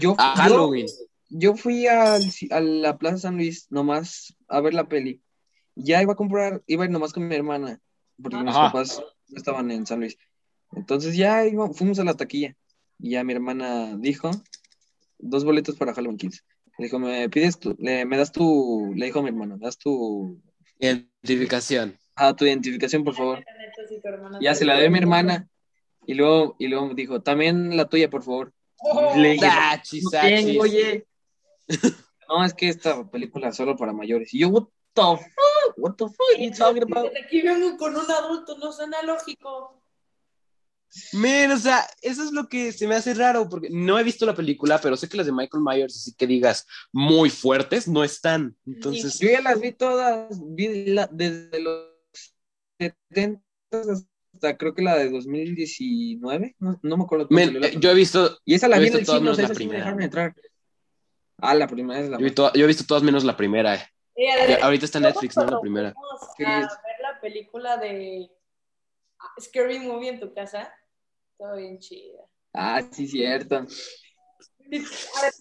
[0.00, 0.86] Yo, Ah, yo- Halloween.
[1.30, 5.20] Yo, fui al a la Plaza San Luis nomás a ver la peli.
[5.74, 7.80] Ya iba a comprar, iba a ir nomás con mi hermana,
[8.22, 10.16] porque mis papás no estaban en San Luis.
[10.72, 12.56] Entonces ya iba- fuimos a la taquilla.
[13.00, 14.30] Y ya mi hermana dijo,
[15.18, 16.44] dos boletos para Halloween Kills.
[16.78, 19.64] Le dijo, me pides tu, le, me das tu, le dijo a mi hermana, me
[19.64, 20.40] das tu,
[20.78, 21.96] Identificación.
[22.16, 23.44] Ah, tu identificación, por favor.
[24.40, 25.48] Ya se la dio a mi hermana.
[26.06, 28.52] Y luego, y luego dijo, también la tuya, por favor.
[28.78, 31.06] Oh, Le dije, Sachis, No tengo, oye.
[32.28, 34.32] No, es que esta película es solo para mayores.
[34.32, 35.74] Y yo, what the fuck?
[35.76, 37.12] What the fuck are you talking about?
[37.22, 39.82] Aquí vengo con un adulto, no suena lógico.
[41.12, 44.24] Men, o sea, eso es lo que se me hace raro, porque no he visto
[44.24, 48.04] la película, pero sé que las de Michael Myers, así que digas, muy fuertes, no
[48.04, 48.56] están.
[48.64, 51.83] Entonces, Yo ya las vi todas, vi la- desde los
[53.10, 53.42] 70
[54.34, 57.26] hasta creo que la de 2019, no, no me acuerdo.
[57.30, 59.32] Men, eh, yo he visto, Y esa la vi en visto el todas cine, o
[59.32, 59.84] menos sea, la esa sí me primera.
[59.84, 60.34] dejaron entrar.
[61.38, 63.74] Ah, la primera es la yo he visto, yo he visto todas menos la primera.
[63.74, 63.84] eh.
[64.16, 65.46] Eh, Adrián, Ahorita está en Netflix, ¿no?
[65.46, 65.92] La primera.
[65.94, 66.44] Vamos a Sí.
[66.44, 68.30] ver la película de
[69.40, 70.72] Scary Movie en tu casa.
[71.36, 72.20] Todo bien chida.
[72.52, 73.66] Ah, sí, cierto.
[74.70, 74.82] Ver,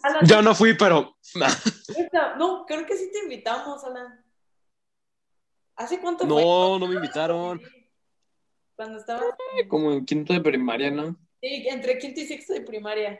[0.03, 1.15] Alan, Yo no fui, pero
[2.37, 4.22] No, creo que sí te invitamos, Alan.
[5.75, 6.43] ¿Hace cuánto No, fue?
[6.79, 7.61] no me invitaron.
[8.75, 9.23] Cuando estaba
[9.67, 11.15] Como en quinto de primaria, ¿no?
[11.41, 13.19] sí, entre quinto y sexto de primaria.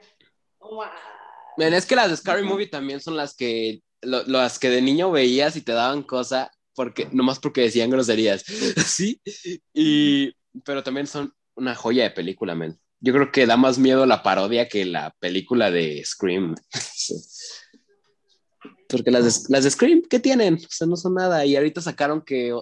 [0.59, 0.91] Ma-
[1.57, 4.81] Men, es que las de Scary Movie también son las que lo- las que de
[4.81, 8.43] niño veías y te daban cosa porque nomás porque decían groserías.
[8.97, 9.21] Sí.
[9.73, 10.33] Y
[10.65, 12.79] pero también son una joya de película, men.
[12.99, 16.55] Yo creo que da más miedo la parodia que la película de Scream.
[16.95, 17.15] Sí.
[18.93, 20.53] Porque las de, las de Scream, ¿qué tienen?
[20.53, 21.43] O sea, no son nada.
[21.47, 22.55] Y ahorita sacaron que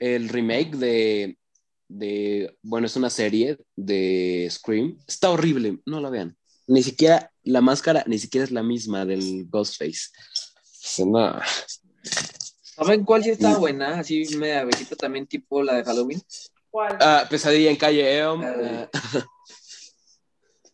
[0.00, 1.38] el remake de,
[1.86, 4.98] de, bueno, es una serie de Scream.
[5.06, 6.36] Está horrible, no la vean.
[6.66, 10.08] Ni siquiera la máscara, ni siquiera es la misma del Ghostface.
[10.12, 11.40] O sea, no.
[12.62, 13.60] ¿Saben cuál sí está Mm.
[13.60, 14.00] buena?
[14.00, 16.20] Así media viejita también, tipo la de Halloween.
[16.70, 16.96] ¿Cuál?
[17.00, 18.42] Ah, pesadilla en calle Elm.
[18.42, 18.88] Ah,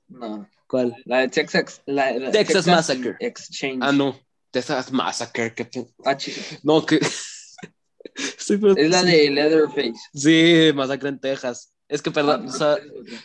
[0.09, 0.49] No.
[0.67, 0.95] ¿Cuál?
[1.05, 1.83] La de Texas.
[1.87, 3.17] La, la- Texas Massacre.
[3.21, 3.79] Exchange.
[3.83, 4.19] Ah, no.
[4.51, 5.55] Texas Massacre.
[5.55, 6.17] ¿qué te- Ah.
[6.63, 6.99] No, que.
[8.39, 9.95] Sí, pero- Es la de Leatherface.
[10.15, 11.73] Sí, Masacre en Texas.
[11.89, 12.77] Es que, perdón, Ah, o sea,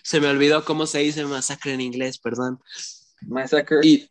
[0.03, 2.59] se me olvidó cómo se dice masacre en inglés, perdón.
[3.21, 3.77] Massacre.
[3.83, 4.09] Y.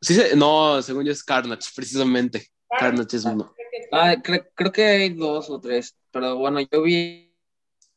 [0.00, 2.48] Sí, se- no, según yo es Carnage, precisamente.
[2.78, 3.52] Carnage es uno.
[3.92, 7.34] Ah, cre- creo que hay dos o tres, pero bueno, yo vi,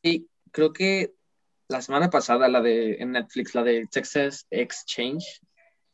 [0.02, 1.12] y creo que
[1.68, 5.24] la semana pasada, la de en Netflix, la de Texas Exchange,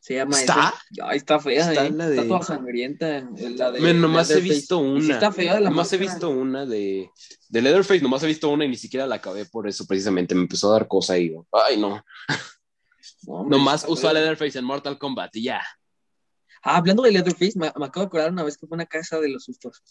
[0.00, 0.74] se llama ¿Está?
[0.92, 1.06] esa.
[1.08, 1.90] Ay, está fea, Está eh.
[1.90, 3.18] la de- Está toda sangrienta.
[3.18, 3.24] eh,
[3.56, 5.14] La de Men, nomás he visto sí una.
[5.14, 7.10] está fea la Nomás he visto una de,
[7.48, 10.34] de Leatherface, nomás he visto una y ni siquiera la acabé por eso, precisamente.
[10.34, 12.02] Me empezó a dar cosa y digo, ay, no.
[13.48, 14.12] Nomás uso a.
[14.12, 15.60] Leatherface en Mortal Kombat y ya.
[16.62, 19.20] Ah, hablando de Leatherface, me, me acabo de acordar una vez que fue una casa
[19.20, 19.82] de los sustos.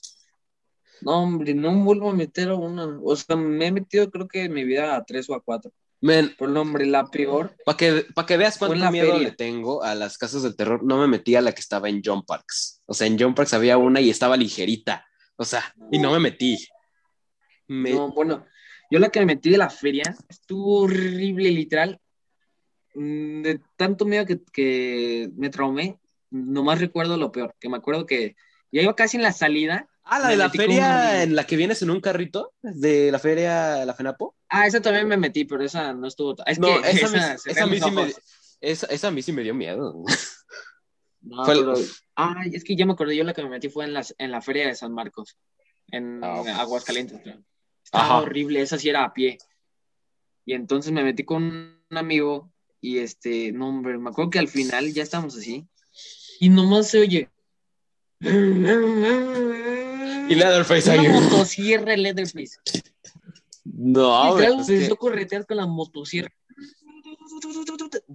[1.01, 2.99] No, hombre, no me vuelvo a meter a una.
[3.03, 5.71] O sea, me he metido creo que en mi vida a tres o a cuatro.
[5.99, 7.55] Men, Por nombre, la peor.
[7.65, 9.29] para que, pa' que veas cuánto miedo feria.
[9.29, 12.01] le tengo a las casas del terror, no me metí a la que estaba en
[12.05, 12.83] John Parks.
[12.85, 15.05] O sea, en John Parks había una y estaba ligerita.
[15.37, 16.57] O sea, y no me metí.
[17.67, 18.45] Me- No, bueno,
[18.91, 21.99] yo la que me metí de la feria estuvo horrible, literal.
[22.93, 28.05] Mm, De tanto miedo que, que me traumé, nomás recuerdo lo peor, que me acuerdo
[28.05, 28.35] que
[28.71, 29.87] ya iba casi en la salida.
[30.09, 33.11] Ah, la me de la con feria en la que vienes en un carrito, de
[33.11, 34.35] la feria La Fenapo.
[34.49, 36.35] Ah, esa también me metí, pero esa no estuvo.
[36.45, 38.13] Es No, que esa, esa a ven mí los sí me,
[38.61, 40.03] esa, esa a mí sí me dio miedo.
[41.19, 41.75] No, Fue el- pero-
[42.15, 44.31] Ay, es que ya me acordé, yo la que me metí fue en, las, en
[44.31, 45.35] la feria de San Marcos,
[45.91, 46.61] en Ah.
[46.61, 47.43] Aguascalientes, creo.
[47.83, 48.17] Estaba Ajá.
[48.19, 49.37] horrible, esa sí era a pie.
[50.45, 51.43] Y entonces me metí con
[51.89, 55.67] un amigo y este, no, hombre, me acuerdo que al final ya estábamos así
[56.39, 57.29] y nomás se oye.
[60.30, 61.07] Y Leatherface ahí.
[61.07, 62.57] Una motosierra de Leatherface.
[63.63, 66.32] No, Literal, güey, es empezó que- a corretear con la motosierra.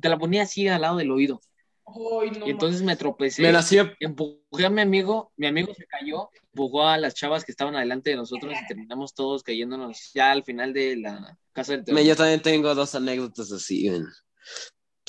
[0.00, 1.40] Te la ponía así al lado del oído.
[1.86, 3.42] Ay, no, Y entonces me tropecé.
[3.42, 3.92] me nacía.
[4.00, 8.10] empujé a mi amigo, mi amigo se cayó, empujó a las chavas que estaban adelante
[8.10, 12.00] de nosotros y terminamos todos cayéndonos ya al final de la casa del terror.
[12.02, 13.90] Yo también tengo dos anécdotas así.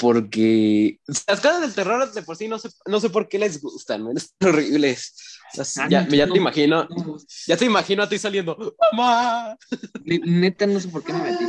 [0.04, 3.62] Porque las casas del terror de por sí no sé, no sé por qué les
[3.62, 4.18] gustan, men.
[4.18, 5.40] Están horribles.
[5.56, 9.58] Las- Ah, ya, te imagino, No, ya te imagino a ti saliendo, ¡Mamá!
[10.04, 11.46] ne- neta, no sé por qué me metí.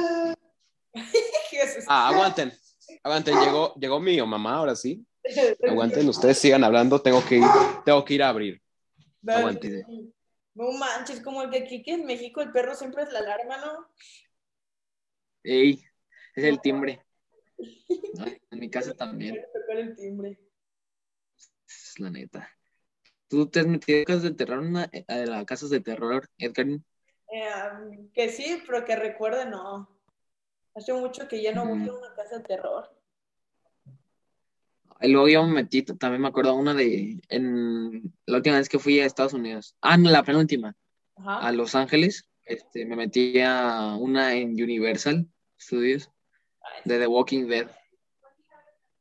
[1.50, 1.84] Jesús.
[1.88, 2.52] Ah, aguanten,
[3.02, 5.04] aguanten, llegó, llegó mi mamá, ahora sí.
[5.68, 7.44] Aguanten, ustedes sigan hablando, tengo que ir,
[7.84, 8.62] tengo que ir a abrir.
[9.20, 9.38] Dale.
[9.40, 9.84] aguante.
[10.54, 13.56] No manches, como el que aquí que en México el perro siempre es la alarma,
[13.56, 13.88] ¿no?
[15.42, 15.82] Ey,
[16.36, 17.04] es el timbre.
[18.50, 20.38] En mi casa también, Tocar el timbre.
[21.66, 22.48] es la neta.
[23.28, 26.66] ¿Tú te has metido a casas de terror, una- a las casas de terror, Edgar?
[26.66, 29.88] Eh, que sí, pero que recuerde, no.
[30.74, 31.88] Hace mucho que ya no voy Mm.
[31.88, 32.90] a una casa de terror.
[35.00, 38.78] Y luego yo me metí, también me acuerdo una de, en la última vez que
[38.78, 39.76] fui a Estados Unidos.
[39.80, 40.76] Ah, no, la penúltima.
[41.16, 41.46] Ajá.
[41.46, 45.28] a Los Ángeles, este, me metí a una en Universal
[45.60, 46.10] Studios
[46.84, 47.70] de The Walking Dead.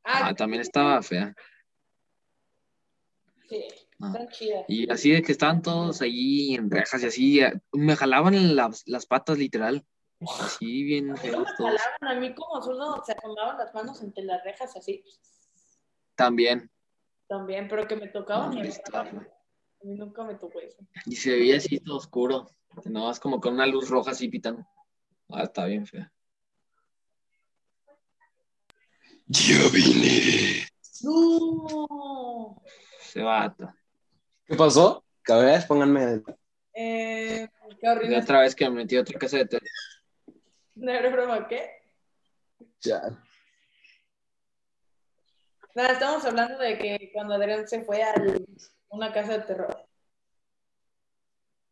[0.03, 1.33] Ah, también estaba fea.
[3.47, 3.65] Sí,
[4.01, 4.13] Ah.
[4.67, 8.83] Y así de que estaban todos allí en rejas y así, eh, me jalaban las,
[8.85, 9.85] las patas literal.
[10.19, 11.79] Así bien feos me todos.
[11.79, 15.05] jalaban a mí como solo se acomodaban las manos entre las rejas así.
[16.15, 16.69] También.
[17.27, 19.13] También, pero que me tocaban No, y a mí estaba- a
[19.83, 20.77] mí nunca me tocó eso.
[21.05, 22.49] Y se veía así todo oscuro.
[22.85, 24.65] No, es como con una luz roja así pitando.
[25.29, 26.05] Ah, está bien feo.
[29.27, 30.67] Ya vine.
[31.01, 32.61] No.
[33.01, 33.73] Se vato.
[34.45, 35.03] ¿Qué pasó?
[35.21, 36.21] Cada vez pónganme.
[36.73, 37.47] Eh,
[37.79, 38.19] qué Y horrible.
[38.19, 39.67] otra vez que me metí a otra casa de terror.
[40.75, 41.69] ¿No era broma qué?
[42.81, 43.01] Ya.
[45.75, 48.13] Nada, estamos hablando de que cuando Adrián se fue a
[48.89, 49.85] una casa de terror.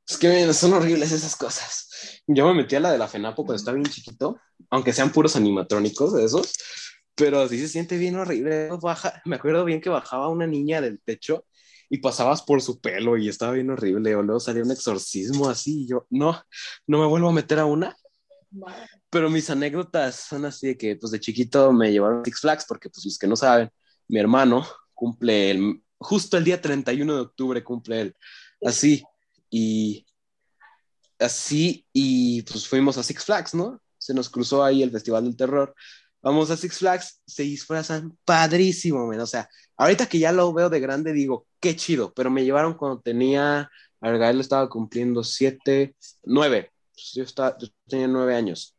[0.07, 2.21] Es que son horribles esas cosas.
[2.27, 4.39] Yo me metí a la de la FENAPO cuando estaba bien chiquito,
[4.69, 6.53] aunque sean puros animatrónicos de esos,
[7.15, 8.69] pero sí se siente bien horrible.
[8.81, 11.45] Baja, me acuerdo bien que bajaba una niña del techo
[11.89, 14.15] y pasabas por su pelo y estaba bien horrible.
[14.15, 16.41] O luego salía un exorcismo así y yo, no,
[16.87, 17.95] no me vuelvo a meter a una.
[19.09, 22.65] Pero mis anécdotas son así de que, pues de chiquito me llevaron a Six Flags,
[22.67, 23.69] porque pues los que no saben,
[24.07, 28.15] mi hermano cumple el, justo el día 31 de octubre cumple él,
[28.61, 29.03] así,
[29.49, 30.05] y
[31.19, 33.81] así, y pues fuimos a Six Flags, ¿no?
[33.97, 35.75] Se nos cruzó ahí el Festival del Terror.
[36.21, 39.19] Vamos a Six Flags, se disfrazan padrísimo, men.
[39.19, 42.75] O sea, ahorita que ya lo veo de grande, digo, qué chido, pero me llevaron
[42.75, 43.69] cuando tenía,
[43.99, 48.75] Argael estaba cumpliendo siete, nueve, Pues yo, estaba, yo tenía nueve años.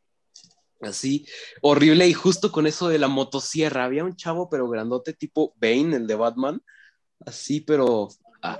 [0.81, 1.25] Así,
[1.61, 2.07] horrible.
[2.07, 6.07] Y justo con eso de la motosierra, había un chavo, pero grandote, tipo Bane, el
[6.07, 6.61] de Batman.
[7.25, 8.09] Así, pero.
[8.41, 8.59] ah,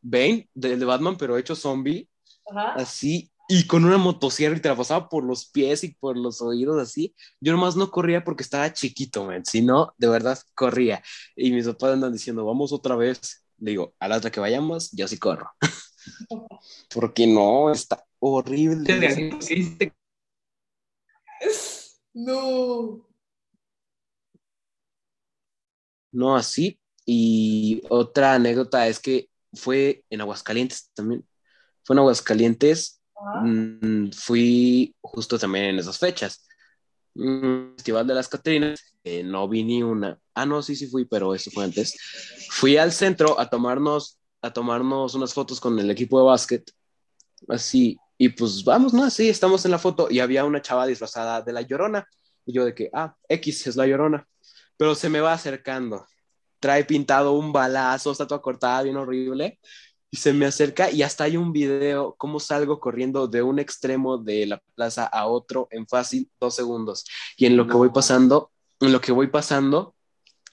[0.00, 2.08] Bane, del de Batman, pero hecho zombie.
[2.50, 2.74] Ajá.
[2.74, 6.42] Así, y con una motosierra y te la pasaba por los pies y por los
[6.42, 7.14] oídos, así.
[7.40, 9.44] Yo nomás no corría porque estaba chiquito, man.
[9.44, 11.02] Si no, de verdad corría.
[11.36, 13.44] Y mis papás andan diciendo, vamos otra vez.
[13.58, 15.50] Le digo, a la otra que vayamos, yo sí corro.
[16.94, 18.86] porque no, está horrible.
[22.18, 23.06] No.
[26.12, 26.80] No, así.
[27.04, 31.28] Y otra anécdota es que fue en Aguascalientes también.
[31.84, 33.02] Fue en Aguascalientes.
[33.42, 36.46] Mm, fui justo también en esas fechas.
[37.14, 38.80] Mm, Festival de las Catrinas.
[39.04, 40.18] eh, no vi ni una.
[40.34, 41.96] Ah, no, sí, sí fui, pero eso fue antes.
[42.50, 46.70] Fui al centro a tomarnos, a tomarnos unas fotos con el equipo de básquet.
[47.48, 47.98] Así.
[48.18, 49.04] Y pues vamos, ¿no?
[49.04, 50.08] Así, estamos en la foto.
[50.10, 52.06] Y había una chava disfrazada de la llorona.
[52.44, 54.26] Y yo de que, ah, X es la llorona.
[54.76, 56.06] Pero se me va acercando
[56.60, 59.58] trae pintado un balazo, está toda cortada, bien horrible,
[60.10, 64.18] y se me acerca y hasta hay un video cómo salgo corriendo de un extremo
[64.18, 67.04] de la plaza a otro en fácil dos segundos.
[67.36, 69.94] Y en lo que voy pasando, en lo que voy pasando,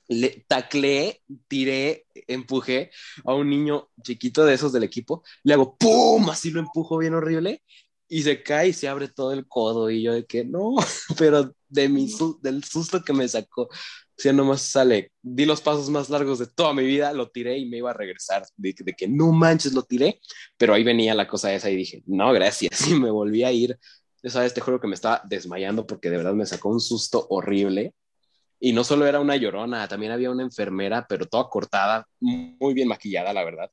[0.07, 2.91] le tacleé, tiré, empujé
[3.25, 6.29] a un niño chiquito de esos del equipo, le hago ¡pum!
[6.29, 7.63] Así lo empujo bien horrible
[8.07, 10.75] y se cae y se abre todo el codo y yo de que no,
[11.17, 12.07] pero de mi
[12.41, 13.69] del susto que me sacó, o
[14.15, 17.65] sea, nomás sale, di los pasos más largos de toda mi vida, lo tiré y
[17.65, 20.19] me iba a regresar, de, de que no manches, lo tiré,
[20.57, 23.79] pero ahí venía la cosa esa y dije, no, gracias, y me volví a ir,
[24.23, 27.27] esa vez te juro que me estaba desmayando porque de verdad me sacó un susto
[27.29, 27.93] horrible.
[28.59, 32.87] Y no solo era una llorona, también había una enfermera, pero toda cortada, muy bien
[32.87, 33.69] maquillada, la verdad,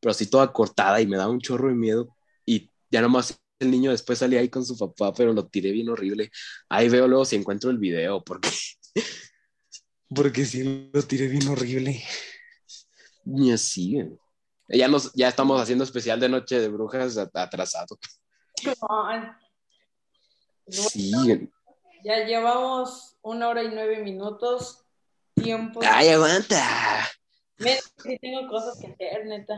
[0.00, 2.16] pero así toda cortada y me daba un chorro de miedo.
[2.44, 5.88] Y ya nomás el niño después salía ahí con su papá, pero lo tiré bien
[5.88, 6.30] horrible.
[6.68, 8.48] Ahí veo luego si encuentro el video, porque,
[10.14, 12.02] porque sí lo tiré bien horrible.
[13.24, 14.18] Y así, güey.
[14.68, 17.98] ya, nos, ya estamos haciendo especial de Noche de Brujas at- atrasado.
[20.68, 21.12] Sí,
[22.04, 24.78] Ya llevamos una hora y nueve minutos.
[25.34, 25.80] Tiempo.
[25.82, 27.08] ay, aguanta.
[27.58, 29.54] Men, sí tengo cosas que hacer, neta.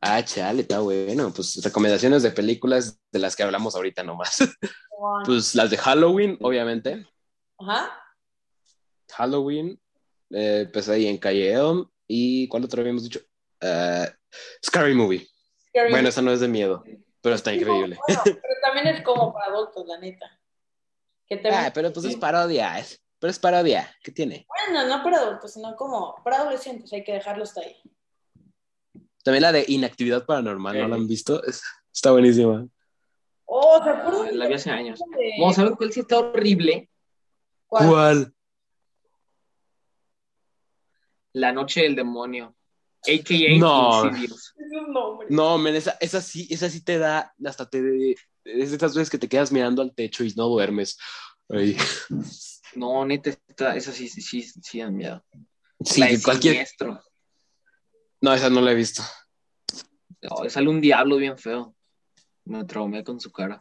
[0.00, 1.32] Ah, chale, está bueno.
[1.34, 4.38] Pues recomendaciones de películas de las que hablamos ahorita nomás.
[5.24, 7.06] Pues las de Halloween, obviamente.
[7.58, 7.88] Ajá.
[9.12, 9.80] Halloween,
[10.30, 11.88] eh, pues ahí en Calle Elm.
[12.06, 13.20] ¿Y cuál otro habíamos dicho?
[13.60, 14.08] Eh,
[14.64, 15.28] Scary Movie.
[15.68, 16.82] Scary Bueno, esa no es de miedo,
[17.20, 17.96] pero está increíble.
[18.06, 20.26] Bueno, pero también es como para adultos, la neta.
[21.28, 23.94] Que Ah, pero pues es parodia, es, pero es parodia.
[24.02, 24.46] ¿Qué tiene?
[24.48, 27.76] Bueno, no para adultos, sino como para adolescentes, hay que dejarlo hasta ahí.
[29.24, 31.42] También la de Inactividad Paranormal, ¿no la han visto?
[31.44, 31.62] Es-
[31.92, 32.66] está buenísima.
[33.46, 34.28] Oh, ¿se acuerdan?
[34.28, 35.00] Ah, la vi hace años.
[35.00, 36.90] de- Vamos a ver cuál sí está horrible.
[37.66, 37.88] ¿Cuál?
[37.88, 38.34] ¿Cuál?
[41.32, 42.54] La noche del demonio.
[43.06, 44.04] AKA No.
[44.04, 44.54] Insidious.
[44.56, 45.26] Es un nombre.
[45.30, 47.78] No, men, esa, esa sí, esa sí te da, hasta te,
[48.44, 50.98] es de esas veces que te quedas mirando al techo y no duermes.
[51.48, 51.76] Ay.
[52.74, 53.30] No, neta,
[53.76, 55.24] esa sí, sí, sí, sí dan miedo.
[55.84, 57.00] Sí, la de cualquier, Siniestro.
[58.20, 59.02] No, esa no la he visto.
[60.22, 61.74] No, sale un diablo bien feo.
[62.44, 63.60] Me traumé con su cara.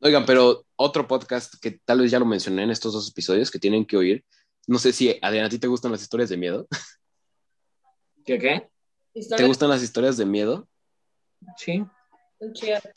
[0.00, 3.58] Oigan, pero otro podcast que tal vez ya lo mencioné en estos dos episodios que
[3.58, 4.24] tienen que oír.
[4.66, 6.66] No sé si, Adriana, ¿a ti te gustan las historias de miedo?
[8.24, 8.70] ¿Qué qué?
[9.36, 10.68] ¿Te gustan las historias de miedo?
[11.56, 11.84] Sí.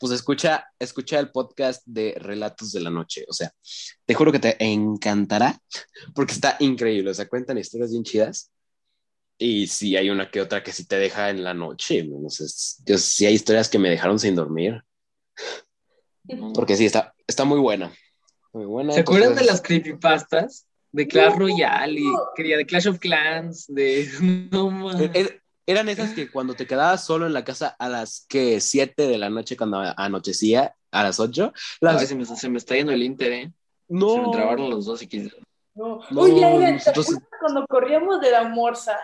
[0.00, 3.24] Pues escucha, escucha el podcast de Relatos de la Noche.
[3.28, 3.52] O sea,
[4.04, 5.56] te juro que te encantará
[6.14, 7.10] porque está increíble.
[7.10, 8.50] O sea, cuentan historias bien chidas.
[9.38, 12.04] Y sí, hay una que otra que sí te deja en la noche.
[12.04, 12.44] No sé,
[12.86, 14.82] yo, sí hay historias que me dejaron sin dormir.
[16.54, 17.92] Porque sí, está, está muy buena.
[18.52, 18.92] Muy buena.
[18.92, 20.66] ¿Se acuerdan de Entonces, las creepypastas?
[20.92, 21.40] De Clash No.
[21.40, 22.04] Royale y
[22.34, 24.08] quería de Clash of Clans, de
[24.50, 25.10] no mames.
[25.14, 29.06] Er- Eran esas que cuando te quedabas solo en la casa a las que 7
[29.06, 32.00] de la noche, cuando anochecía, a las 8, las...
[32.00, 33.52] Ay, se, me, se me está yendo el Inter, ¿eh?
[33.88, 35.30] no, Se me trabaron los dos y quise.
[35.74, 36.00] No.
[36.10, 38.96] No, Oye, Adrián, ¿te nosotros- acuerdas cuando corríamos de la morsa?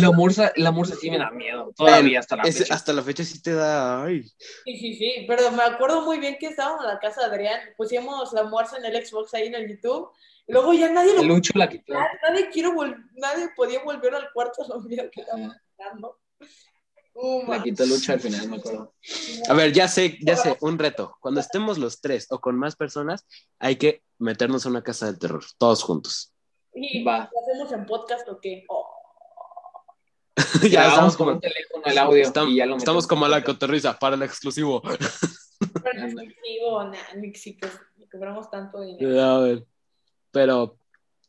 [0.00, 1.72] La morsa, la morsa sí me da miedo.
[1.76, 2.74] Todavía hasta la ese- fecha.
[2.74, 4.02] hasta la fecha sí te da...
[4.04, 4.24] Ay.
[4.64, 7.60] Sí, sí, sí, pero me acuerdo muy bien que estábamos en la casa de Adrián,
[7.76, 10.10] pusimos la morsa en el Xbox ahí en el YouTube,
[10.48, 11.94] y luego ya nadie lo Lucho la quitó.
[11.94, 16.16] nadie quiero vol- nadie podía volver al cuarto a lo mío que estábamos.
[17.12, 18.94] Uh, La quitó Lucho al final, me acuerdo.
[19.48, 21.16] A ver, ya sé, ya sé, un reto.
[21.20, 23.24] Cuando estemos los tres o con más personas,
[23.60, 26.32] hay que meternos a una casa del terror, todos juntos.
[26.74, 27.28] ¿Y Va.
[27.32, 28.64] lo hacemos en podcast o qué?
[28.68, 28.79] Oh.
[30.70, 33.06] ya estamos como, un teléfono el audio estamos, y ya lo estamos metemos.
[33.06, 34.80] como la cotorriza para el exclusivo.
[34.82, 36.24] Pero Ándale.
[36.28, 36.94] exclusivo, nah,
[37.34, 39.20] si que ni cobramos tanto dinero.
[39.22, 39.66] A ver.
[40.30, 40.78] Pero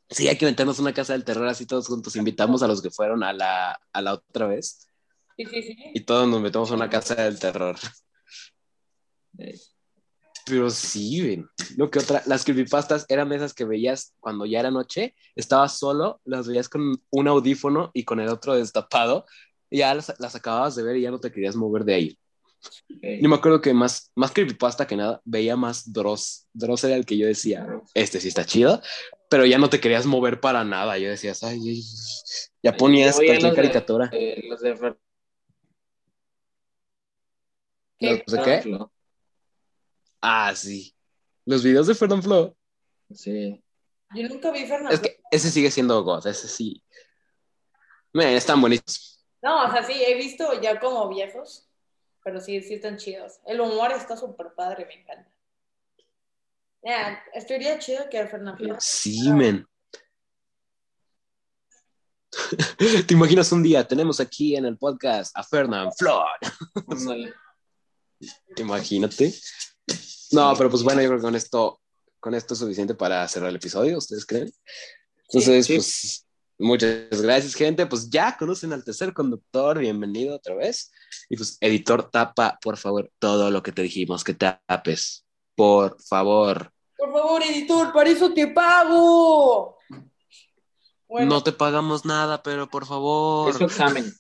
[0.10, 2.16] sí, hay que meternos a una casa del terror así todos juntos.
[2.16, 4.88] Invitamos a los que fueron a la, a la otra vez
[5.38, 5.76] Sí, sí, sí.
[5.94, 7.76] y todos nos metemos a una casa del terror.
[10.46, 11.48] Pero sí, ven.
[11.78, 16.20] Lo que otra, las creepypastas eran esas que veías cuando ya era noche, estabas solo,
[16.26, 19.26] las veías con un audífono y con el otro destapado,
[19.70, 22.18] y ya las, las acababas de ver y ya no te querías mover de ahí.
[23.02, 26.48] eh, Yo me acuerdo que más, más creepypasta que nada, veía más Dross.
[26.54, 28.82] Dross era el que yo decía, este sí está chido,
[29.30, 30.98] pero ya no te querías mover para nada.
[30.98, 31.84] Yo decías, ay, ay,
[32.64, 34.10] ya ponías cualquier los de- caricatura.
[34.12, 34.96] eh, los de
[38.00, 38.24] ¿Qué?
[38.28, 38.70] ¿Los de qué?
[40.22, 40.96] Ah, sí.
[41.46, 42.56] Los videos de Fernand Flo.
[43.14, 43.64] Sí.
[44.14, 44.92] Yo nunca vi Fernando.
[44.92, 46.84] Es que ese sigue siendo God, ese sí.
[48.14, 49.26] Man, están buenísimos.
[49.42, 51.68] No, o sea, sí, he visto ya como viejos,
[52.24, 53.40] pero sí, sí están chidos.
[53.46, 55.32] El humor está súper padre, me encanta.
[56.84, 58.76] Ya, estaría chido que Fernando.
[58.80, 59.66] Sí, men.
[63.08, 63.88] ¿Te imaginas un día?
[63.88, 66.28] Tenemos aquí en el podcast a Fernand Flor.
[68.58, 69.34] Imagínate.
[70.32, 71.80] No, pero pues bueno, yo creo que con esto,
[72.20, 74.52] con esto es suficiente para cerrar el episodio, ¿ustedes creen?
[75.30, 75.76] Entonces, Sí.
[75.76, 76.28] pues,
[76.60, 77.86] muchas gracias, gente.
[77.86, 80.92] Pues ya conocen al tercer conductor, bienvenido otra vez.
[81.30, 85.26] Y pues, editor, tapa, por favor, todo lo que te dijimos, que tapes.
[85.56, 86.72] Por favor.
[86.98, 89.78] Por favor, editor, para eso te pago.
[91.08, 93.50] Bueno, No te pagamos nada, pero por favor.
[93.50, 94.14] Es su examen.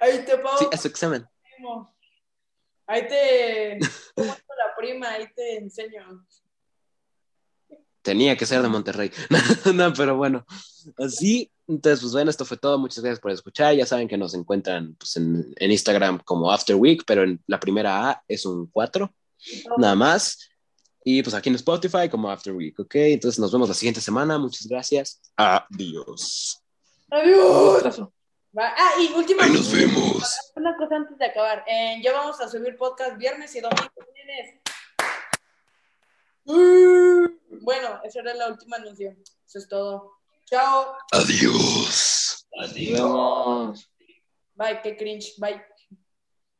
[0.00, 0.58] ahí te pago.
[0.58, 1.26] Sí, es su examen.
[2.86, 3.78] Ahí te.
[4.14, 5.10] ¿Cómo está la prima?
[5.10, 6.26] Ahí te enseño.
[8.02, 9.10] Tenía que ser de Monterrey.
[9.74, 10.46] no, pero bueno,
[10.98, 11.50] así.
[11.66, 12.78] Entonces, pues bueno, esto fue todo.
[12.78, 13.74] Muchas gracias por escuchar.
[13.74, 17.58] Ya saben que nos encuentran pues, en, en Instagram como After Week, pero en la
[17.58, 19.12] primera A es un 4,
[19.78, 20.48] nada más.
[21.04, 22.94] Y pues aquí en Spotify como After Week, ¿ok?
[22.96, 24.38] Entonces nos vemos la siguiente semana.
[24.38, 25.20] Muchas gracias.
[25.36, 26.62] Adiós.
[27.10, 28.10] Adiós.
[28.58, 30.38] Ah, y última Ahí nos vemos.
[30.54, 31.64] una cosa antes de acabar.
[31.66, 33.90] Eh, ya vamos a subir podcast viernes y domingo.
[36.44, 37.26] Mm,
[37.62, 39.14] Bueno, esa era la última anuncio.
[39.46, 40.12] Eso es todo.
[40.46, 40.96] Chao.
[41.12, 42.46] Adiós.
[42.74, 43.90] Vemos.
[44.54, 45.34] Bye, qué cringe.
[45.38, 45.60] Bye.